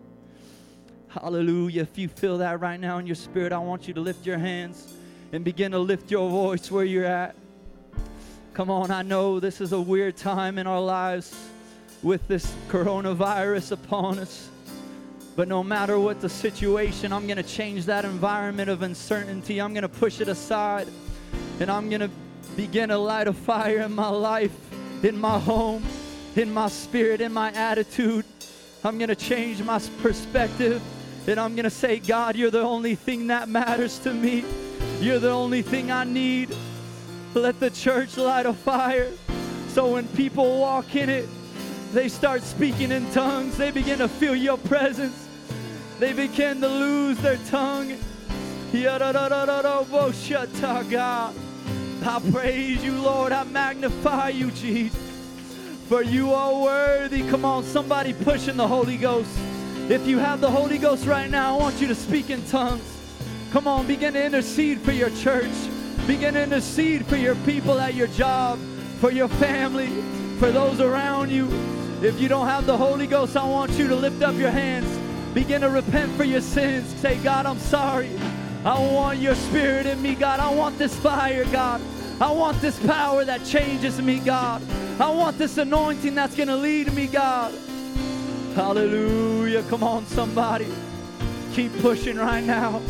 Hallelujah. 1.10 1.82
If 1.82 1.98
you 1.98 2.08
feel 2.08 2.38
that 2.38 2.62
right 2.62 2.80
now 2.80 2.98
in 3.00 3.06
your 3.06 3.18
spirit, 3.18 3.52
I 3.52 3.58
want 3.58 3.90
you 3.90 3.94
to 3.96 4.00
lift 4.00 4.26
your 4.26 4.38
hands 4.38 4.94
and 5.34 5.44
begin 5.44 5.74
to 5.74 5.80
lift 5.80 6.10
your 6.10 6.30
voice 6.30 6.72
where 6.72 6.86
you're 6.86 7.04
at. 7.04 7.36
Come 8.54 8.70
on, 8.70 8.90
I 8.90 9.02
know 9.02 9.42
this 9.42 9.60
is 9.60 9.74
a 9.74 9.82
weird 9.82 10.16
time 10.16 10.58
in 10.58 10.66
our 10.66 10.80
lives 10.80 11.51
with 12.04 12.28
this 12.28 12.54
coronavirus 12.68 13.72
upon 13.74 14.20
us. 14.20 14.50
But 15.36 15.48
no 15.48 15.64
matter 15.64 16.00
what 16.00 16.22
the 16.22 16.30
situation, 16.30 17.14
I'm 17.14 17.26
going 17.26 17.38
to 17.38 17.44
change 17.44 17.86
that 17.86 18.06
environment 18.06 18.70
of 18.70 18.82
uncertainty. 18.82 19.62
I'm 19.62 19.74
going 19.74 19.84
to 19.84 19.90
push 19.90 20.20
it 20.20 20.28
aside. 20.28 20.88
And 21.60 21.72
I'm 21.72 21.90
going 21.90 22.02
to 22.02 22.10
begin 22.56 22.90
to 22.90 22.98
light 22.98 23.28
a 23.28 23.34
fire 23.34 23.80
in 23.80 23.94
my 23.94 24.10
life, 24.10 24.52
in 25.04 25.20
my 25.20 25.40
home, 25.40 25.84
in 26.36 26.54
my 26.54 26.68
spirit, 26.68 27.22
in 27.22 27.32
my 27.32 27.52
attitude. 27.54 28.26
I'm 28.84 28.98
going 28.98 29.10
to 29.10 29.16
change 29.16 29.62
my 29.64 29.80
perspective. 30.02 30.82
And 31.28 31.40
I'm 31.40 31.56
going 31.56 31.64
to 31.64 31.70
say, 31.70 32.00
God, 32.00 32.36
you're 32.36 32.52
the 32.52 32.62
only 32.62 32.96
thing 32.96 33.28
that 33.28 33.48
matters 33.48 34.00
to 34.00 34.14
me. 34.14 34.44
You're 35.00 35.20
the 35.20 35.32
only 35.32 35.62
thing 35.62 35.92
I 35.92 36.04
need. 36.04 36.56
Let 37.34 37.60
the 37.60 37.70
church 37.70 38.18
light 38.18 38.46
a 38.46 38.54
fire 38.54 39.12
so 39.72 39.88
when 39.94 40.06
people 40.10 40.60
walk 40.60 40.98
in 40.98 41.10
it, 41.10 41.30
they 41.94 42.08
start 42.08 42.44
speaking 42.44 42.92
in 42.92 43.10
tongues. 43.12 43.58
They 43.58 43.72
begin 43.72 44.00
to 44.00 44.08
feel 44.08 44.36
your 44.36 44.58
presence. 44.58 45.28
They 46.00 46.14
begin 46.14 46.62
to 46.62 46.68
lose 46.68 47.18
their 47.20 47.38
tongue. 47.48 47.98
I 52.04 52.20
praise 52.32 52.84
you, 52.84 52.94
Lord. 52.94 53.32
I 53.32 53.44
magnify 53.44 54.30
you, 54.30 54.52
Jesus. 54.52 55.00
For 55.88 56.02
you 56.02 56.34
are 56.34 56.64
worthy. 56.64 57.28
Come 57.30 57.44
on, 57.44 57.64
somebody 57.64 58.14
pushing 58.14 58.56
the 58.56 58.68
Holy 58.68 58.98
Ghost. 58.98 59.30
If 59.90 60.08
you 60.08 60.18
have 60.20 60.40
the 60.40 60.50
Holy 60.50 60.78
Ghost 60.78 61.06
right 61.06 61.30
now, 61.30 61.56
I 61.56 61.60
want 61.60 61.82
you 61.82 61.88
to 61.88 61.96
speak 61.96 62.30
in 62.30 62.42
tongues. 62.48 62.82
Come 63.52 63.68
on, 63.68 63.86
begin 63.86 64.14
to 64.14 64.24
intercede 64.24 64.80
for 64.80 64.94
your 64.94 65.10
church. 65.10 65.52
Begin 66.08 66.36
to 66.36 66.44
intercede 66.44 67.06
for 67.06 67.18
your 67.18 67.36
people 67.36 67.78
at 67.80 67.94
your 67.94 68.08
job, 68.08 68.58
for 69.00 69.12
your 69.12 69.28
family, 69.28 69.90
for 70.40 70.50
those 70.52 70.80
around 70.80 71.30
you. 71.30 71.50
If 72.02 72.20
you 72.20 72.28
don't 72.28 72.48
have 72.48 72.66
the 72.66 72.76
Holy 72.76 73.06
Ghost, 73.06 73.38
I 73.38 73.48
want 73.48 73.74
you 73.74 73.88
to 73.88 73.96
lift 73.96 74.24
up 74.24 74.34
your 74.36 74.50
hands. 74.50 74.90
Begin 75.36 75.62
to 75.62 75.70
repent 75.70 76.12
for 76.14 76.24
your 76.24 76.42
sins. 76.42 76.88
Say, 77.00 77.18
God, 77.18 77.46
I'm 77.46 77.60
sorry. 77.60 78.10
I 78.66 78.80
want 78.80 79.20
your 79.20 79.36
spirit 79.36 79.86
in 79.86 80.02
me, 80.02 80.16
God. 80.16 80.40
I 80.40 80.52
want 80.52 80.80
this 80.80 80.96
fire, 80.96 81.46
God. 81.46 81.80
I 82.20 82.32
want 82.32 82.60
this 82.60 82.84
power 82.88 83.24
that 83.26 83.46
changes 83.46 84.02
me, 84.02 84.18
God. 84.18 84.64
I 85.00 85.12
want 85.12 85.38
this 85.38 85.60
anointing 85.60 86.16
that's 86.16 86.36
going 86.36 86.48
to 86.48 86.56
lead 86.56 86.92
me, 86.94 87.06
God. 87.06 87.54
Hallelujah. 88.56 89.62
Come 89.64 89.84
on, 89.84 90.08
somebody. 90.08 90.68
Keep 91.54 91.78
pushing 91.82 92.18
right 92.18 92.44
now. 92.44 92.82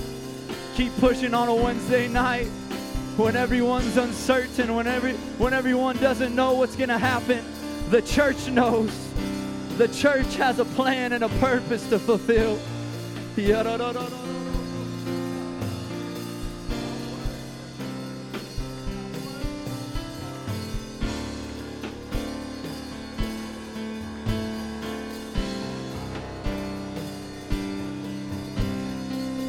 Keep 0.75 0.95
pushing 1.01 1.33
on 1.33 1.49
a 1.49 1.55
Wednesday 1.55 2.07
night 2.07 2.47
when 3.17 3.35
everyone's 3.35 3.97
uncertain, 3.97 4.73
when, 4.73 4.87
every, 4.87 5.13
when 5.37 5.53
everyone 5.53 5.97
doesn't 5.97 6.33
know 6.33 6.53
what's 6.53 6.77
going 6.77 6.89
to 6.89 6.97
happen. 6.97 7.43
The 7.91 8.01
church 8.01 8.47
knows. 8.47 8.89
The 9.77 9.89
church 9.89 10.37
has 10.37 10.59
a 10.59 10.65
plan 10.65 11.11
and 11.11 11.25
a 11.25 11.29
purpose 11.39 11.89
to 11.89 11.99
fulfill. 11.99 12.57